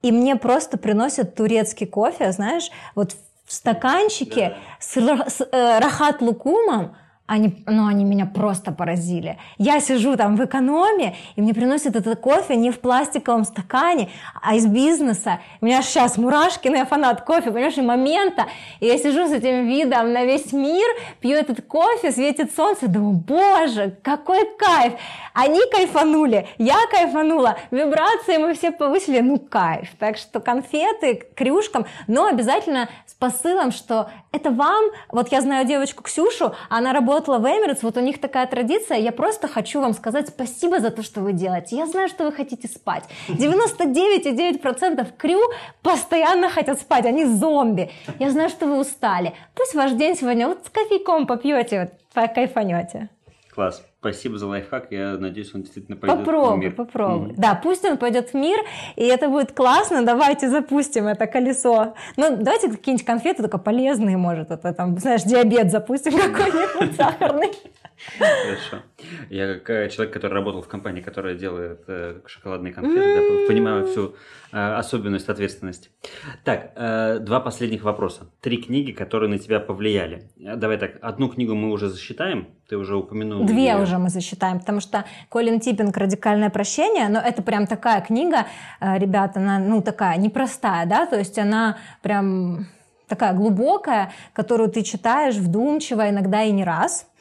[0.03, 3.17] и мне просто приносят турецкий кофе, знаешь, вот
[3.47, 4.57] в стаканчике
[4.97, 5.27] да.
[5.27, 9.39] с, с э, рахат лукумом, они, ну, они меня просто поразили.
[9.57, 14.11] Я сижу там в экономе, и мне приносят этот кофе не в пластиковом стакане,
[14.43, 15.41] а из бизнеса.
[15.63, 18.45] У меня сейчас мурашки, но я фанат кофе, понимаешь, и момента.
[18.81, 20.87] И я сижу с этим видом на весь мир,
[21.21, 24.93] пью этот кофе, светит солнце, думаю, боже, какой кайф.
[25.33, 29.89] Они кайфанули, я кайфанула, вибрации мы все повысили, ну кайф.
[29.99, 36.03] Так что конфеты крюшкам, но обязательно с посылом, что это вам, вот я знаю девочку
[36.03, 40.29] Ксюшу, она работала в Эмirates, вот у них такая традиция, я просто хочу вам сказать
[40.29, 41.77] спасибо за то, что вы делаете.
[41.77, 43.05] Я знаю, что вы хотите спать.
[43.29, 45.41] 99,9% крю
[45.83, 47.91] постоянно хотят спать, они зомби.
[48.19, 49.33] Я знаю, что вы устали.
[49.55, 53.09] Пусть ваш день сегодня вот с кофейком попьете, вот кайфанете.
[53.55, 53.85] Класс.
[54.01, 54.89] Спасибо за лайфхак.
[54.91, 56.75] Я надеюсь, он действительно пойдет попробуй, в мир.
[56.75, 57.35] Попробуй, mm-hmm.
[57.39, 58.59] Да, пусть он пойдет в мир,
[58.97, 60.05] и это будет классно.
[60.05, 61.95] Давайте запустим это колесо.
[62.17, 64.51] Ну, давайте какие-нибудь конфеты только полезные, может.
[64.51, 67.53] Это там, знаешь, диабет запустим какой-нибудь сахарный.
[68.19, 68.83] Хорошо.
[69.31, 74.15] Я как э, человек, который работал в компании, которая делает э, шоколадные конфеты, понимаю всю
[74.53, 75.91] э, особенность ответственности.
[76.45, 76.75] Так,
[77.25, 78.31] два последних вопроса.
[78.41, 80.31] Три книги, которые на тебя повлияли.
[80.37, 83.45] Давай так, одну книгу мы уже засчитаем, ты уже упомянул.
[83.45, 83.83] Две ее.
[83.83, 88.47] уже мы засчитаем, потому что Колин Типпинг «Радикальное прощение», но это прям такая книга,
[88.81, 92.67] ребята, она, ну, такая непростая, да, то есть она прям
[93.09, 97.07] такая глубокая, которую ты читаешь вдумчиво, иногда и не раз–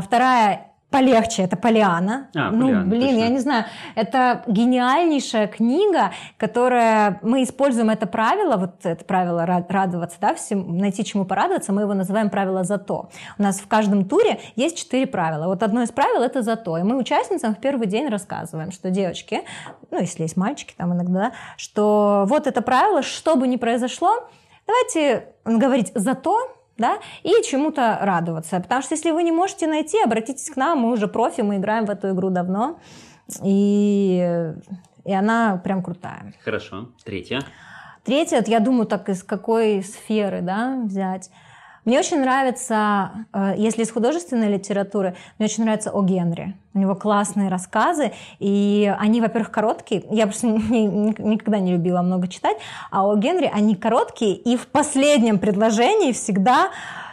[0.00, 2.28] вторая полегче, это Полиана.
[2.36, 3.18] А, ну, Полиана, блин, точно.
[3.18, 3.64] я не знаю,
[3.96, 11.04] это гениальнейшая книга, которая мы используем это правило, вот это правило радоваться, да, всем, найти
[11.04, 13.08] чему порадоваться, мы его называем правило зато.
[13.38, 15.46] У нас в каждом туре есть четыре правила.
[15.46, 19.40] Вот одно из правил это зато, и мы участницам в первый день рассказываем, что девочки,
[19.90, 24.28] ну если есть мальчики там иногда, что вот это правило, что бы ни произошло,
[24.66, 26.36] давайте говорить зато
[26.82, 28.60] да, и чему-то радоваться.
[28.60, 31.86] Потому что если вы не можете найти, обратитесь к нам, мы уже профи, мы играем
[31.86, 32.78] в эту игру давно,
[33.42, 34.52] и,
[35.04, 36.34] и она прям крутая.
[36.44, 36.88] Хорошо.
[37.04, 37.40] Третья.
[38.04, 41.30] Третья, я думаю, так из какой сферы да, взять.
[41.84, 46.02] Мне очень нравится, э, если из художественной литературы, мне очень нравится О.
[46.02, 46.54] Генри.
[46.74, 50.04] У него классные рассказы, и они, во-первых, короткие.
[50.10, 52.56] Я просто никогда не любила много читать,
[52.92, 53.16] а О.
[53.16, 56.70] Генри, они короткие, и в последнем предложении всегда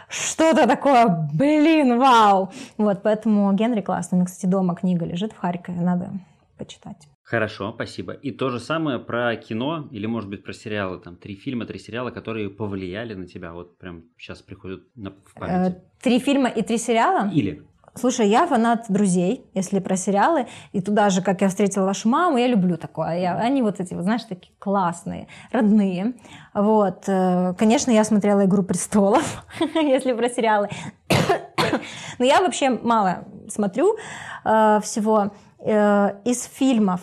[0.08, 2.52] что-то такое, блин, вау.
[2.78, 4.16] Вот, поэтому Генри классный.
[4.16, 6.10] У меня, кстати, дома книга лежит в Харькове, надо
[6.58, 7.09] почитать.
[7.30, 8.12] Хорошо, спасибо.
[8.12, 10.98] И то же самое про кино или, может быть, про сериалы.
[10.98, 13.52] Там три фильма, три сериала, которые повлияли на тебя.
[13.52, 15.76] Вот прям сейчас приходят на, в память.
[15.76, 17.30] Э, три фильма и три сериала?
[17.32, 17.62] Или.
[17.94, 20.46] Слушай, я фанат друзей, если про сериалы.
[20.72, 23.20] И туда же, как я встретила вашу маму, я люблю такое.
[23.20, 26.14] Я, они вот эти, вот, знаешь, такие классные, родные.
[26.52, 27.04] Вот.
[27.06, 30.68] Э, конечно, я смотрела «Игру престолов», если про сериалы.
[32.18, 33.96] Но я вообще мало смотрю
[34.44, 35.30] э, всего.
[35.62, 37.00] Э, из фильмов.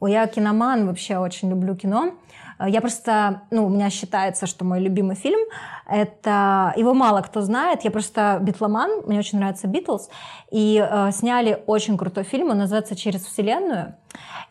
[0.00, 2.14] Ой, я киноман, вообще очень люблю кино.
[2.58, 5.38] Э, я просто, ну, у меня считается, что мой любимый фильм
[5.86, 7.84] это его мало кто знает.
[7.84, 10.08] Я просто битломан, мне очень нравится Битлз,
[10.50, 13.94] и э, сняли очень крутой фильм, он называется "Через вселенную".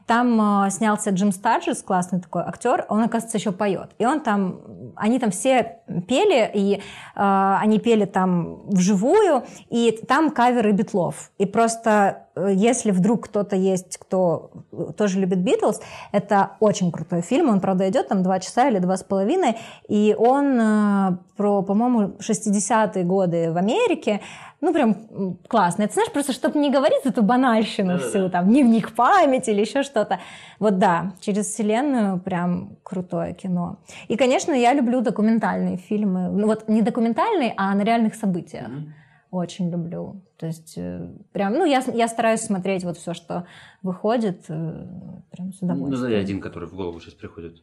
[0.08, 3.90] Там э, снялся Джим Стаджес, классный такой актер, он, оказывается, еще поет.
[3.98, 4.62] И он там,
[4.96, 6.80] они там все пели, и э,
[7.16, 11.32] они пели там вживую, и там каверы битлов.
[11.38, 14.52] И просто, э, если вдруг кто-то есть, кто
[14.98, 15.82] тоже любит Битлз,
[16.14, 19.58] это очень крутой фильм, он, правда, идет там два часа или два с половиной,
[19.90, 24.22] и он э, про, по-моему, 60-е годы в Америке,
[24.60, 25.84] ну, прям классно.
[25.84, 28.30] Это, знаешь, просто чтобы не говорить эту банальщину да, всю, да.
[28.30, 30.20] там, дневник памяти или еще что-то.
[30.60, 33.80] Вот да, через вселенную прям крутое кино.
[34.08, 36.30] И, конечно, я люблю документальные фильмы.
[36.30, 38.68] Ну, вот не документальные, а на реальных событиях.
[38.68, 38.92] Mm-hmm.
[39.30, 40.22] Очень люблю.
[40.38, 43.46] То есть, э, прям, ну, я, я стараюсь смотреть вот все, что
[43.84, 44.88] выходит, э,
[45.32, 45.90] прям с удовольствием.
[45.92, 47.62] Назови один, который в голову сейчас приходит.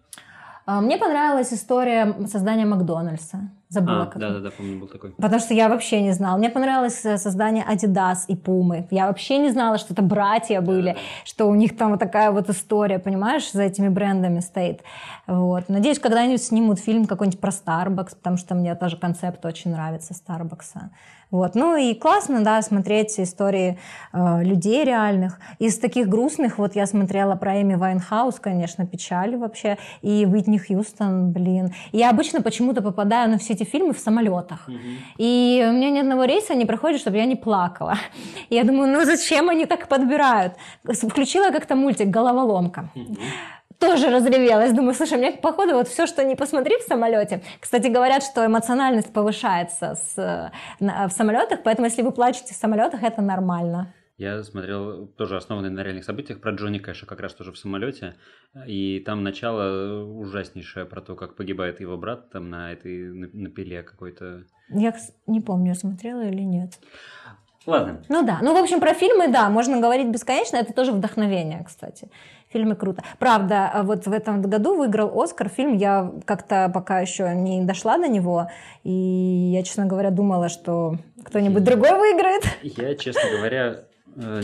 [0.67, 3.51] А, мне понравилась история создания Макдональдса.
[3.69, 4.19] Забыла, а, как.
[4.19, 5.11] Да, да, да, помню, был такой.
[5.11, 6.39] Потому что я вообще не знала.
[6.39, 8.87] Мне понравилось э, создание Adidas и Пумы.
[8.91, 11.01] Я вообще не знала, что это братья были, да, да.
[11.25, 14.83] что у них там вот такая вот история, понимаешь, за этими брендами стоит.
[15.27, 15.69] Вот.
[15.69, 20.77] Надеюсь, когда-нибудь снимут фильм какой-нибудь про Starbucks, потому что мне тоже концепт очень нравится Starbucks
[20.77, 20.91] а.
[21.35, 21.57] Вот.
[21.57, 23.77] Ну и классно, да, смотреть истории
[24.13, 25.41] э, людей реальных.
[25.59, 31.33] Из таких грустных, вот я смотрела про Эми Уайнхаус, конечно, печаль вообще, и Уитни Хьюстон,
[31.33, 31.75] блин.
[31.91, 34.69] Я обычно почему-то попадаю на все эти фильмы в самолетах.
[34.69, 34.79] Угу.
[35.19, 37.97] И у меня ни одного рейса не проходит, чтобы я не плакала.
[38.49, 40.53] И я думаю, ну зачем они так подбирают?
[40.85, 42.91] Включила как-то мультик «Головоломка».
[42.95, 43.17] Угу
[43.87, 44.73] тоже разревелась.
[44.73, 47.43] Думаю, слушай, мне, походу, вот все, что не посмотри в самолете.
[47.61, 53.03] Кстати, говорят, что эмоциональность повышается с, на, в самолетах, поэтому если вы плачете в самолетах,
[53.03, 53.93] это нормально.
[54.17, 58.15] Я смотрел тоже основанный на реальных событиях про Джонни Кэша, как раз тоже в самолете.
[58.65, 63.51] И там начало ужаснейшее про то, как погибает его брат там на этой на, на
[63.51, 64.45] пиле какой-то.
[64.69, 64.95] Я
[65.27, 66.79] не помню, смотрела или нет.
[67.67, 68.03] Ладно.
[68.09, 68.39] Ну да.
[68.43, 70.59] Ну, в общем, про фильмы, да, можно говорить бесконечно.
[70.59, 72.11] Это тоже вдохновение, кстати.
[72.55, 73.03] Фильмы круто.
[73.19, 75.77] Правда, а вот в этом году выиграл Оскар фильм.
[75.77, 78.49] Я как-то пока еще не дошла до него.
[78.85, 82.45] И я, честно говоря, думала, что кто-нибудь другой выиграет.
[82.63, 84.43] Я, честно говоря, э,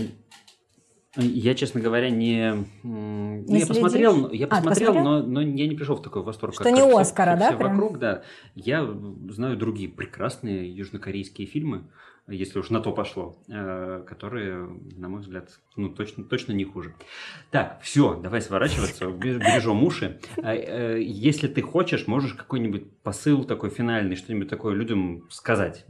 [1.16, 2.66] Я, честно говоря, не...
[2.82, 6.54] не я посмотрел, я а, посмотрел, а, но, но я не пришел в такой восторг.
[6.54, 7.56] Что как, не как Оскара, все, да?
[7.56, 8.22] Все вокруг, да.
[8.56, 8.88] Я
[9.28, 11.84] знаю другие прекрасные южнокорейские фильмы,
[12.30, 16.94] если уж на то пошло, э, которые, на мой взгляд, ну, точно, точно не хуже.
[17.50, 20.20] Так, все, давай сворачиваться, бережем уши.
[20.42, 25.84] А, э, если ты хочешь, можешь какой-нибудь посыл такой финальный, что-нибудь такое людям сказать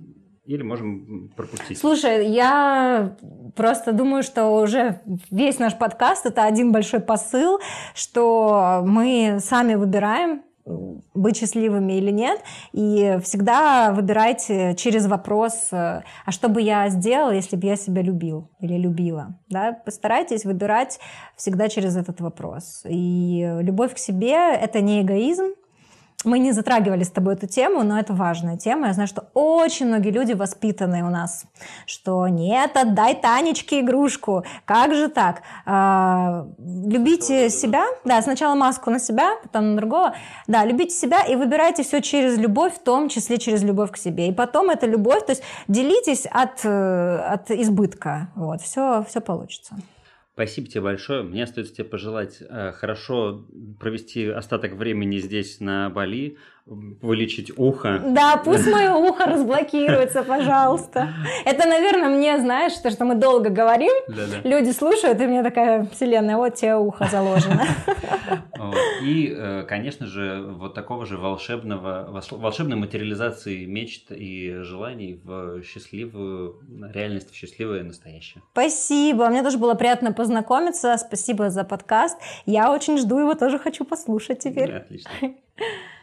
[0.46, 1.78] или можем пропустить?
[1.78, 3.16] Слушай, я
[3.54, 5.00] просто думаю, что уже
[5.30, 7.60] весь наш подкаст это один большой посыл,
[7.94, 12.40] что мы сами выбираем быть счастливыми или нет.
[12.72, 18.48] И всегда выбирайте через вопрос, а что бы я сделал, если бы я себя любил
[18.60, 19.38] или любила.
[19.48, 19.72] Да?
[19.84, 20.98] Постарайтесь выбирать
[21.36, 22.82] всегда через этот вопрос.
[22.88, 25.54] И любовь к себе— это не эгоизм,
[26.24, 28.88] мы не затрагивали с тобой эту тему, но это важная тема.
[28.88, 31.44] Я знаю, что очень многие люди воспитанные у нас,
[31.86, 34.44] что нет, отдай Танечке игрушку.
[34.64, 35.42] Как же так?
[35.64, 37.84] А, любите себя.
[38.04, 40.14] Да, сначала маску на себя, потом на другого.
[40.46, 44.28] Да, любите себя и выбирайте все через любовь, в том числе через любовь к себе.
[44.28, 48.28] И потом эта любовь, то есть делитесь от, э, от избытка.
[48.34, 49.76] Вот, все, все получится.
[50.40, 51.22] Спасибо тебе большое.
[51.22, 53.44] Мне остается тебе пожелать э, хорошо
[53.78, 56.38] провести остаток времени здесь на Бали,
[56.70, 58.00] вылечить ухо.
[58.04, 61.08] Да, пусть мое ухо разблокируется, пожалуйста.
[61.44, 64.48] Это, наверное, мне, знаешь, то, что мы долго говорим, Да-да.
[64.48, 67.64] люди слушают, и мне такая вселенная, вот тебе ухо заложено.
[69.02, 76.60] И, э, конечно же, вот такого же волшебного, волшебной материализации мечт и желаний в счастливую
[76.92, 78.42] реальность, в счастливое настоящее.
[78.52, 82.18] Спасибо, мне тоже было приятно познакомиться, спасибо за подкаст.
[82.44, 84.72] Я очень жду его, тоже хочу послушать теперь.
[84.72, 85.10] Отлично.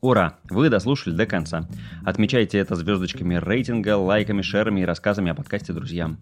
[0.00, 0.38] Ура!
[0.50, 1.68] Вы дослушали до конца.
[2.04, 6.18] Отмечайте это звездочками рейтинга, лайками, шерами и рассказами о подкасте друзьям.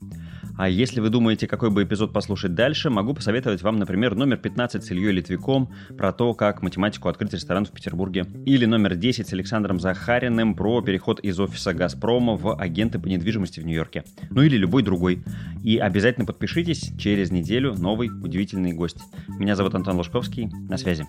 [0.57, 4.85] А если вы думаете, какой бы эпизод послушать дальше, могу посоветовать вам, например, номер 15
[4.85, 8.25] с Ильей Литвиком про то, как математику открыть ресторан в Петербурге.
[8.47, 13.59] Или номер 10 с Александром Захариным про переход из офиса «Газпрома» в агенты по недвижимости
[13.59, 14.05] в Нью-Йорке.
[14.31, 15.25] Ну или любой другой.
[15.65, 18.99] И обязательно подпишитесь, через неделю новый удивительный гость.
[19.39, 20.49] Меня зовут Антон Лужковский.
[20.69, 21.05] На связи.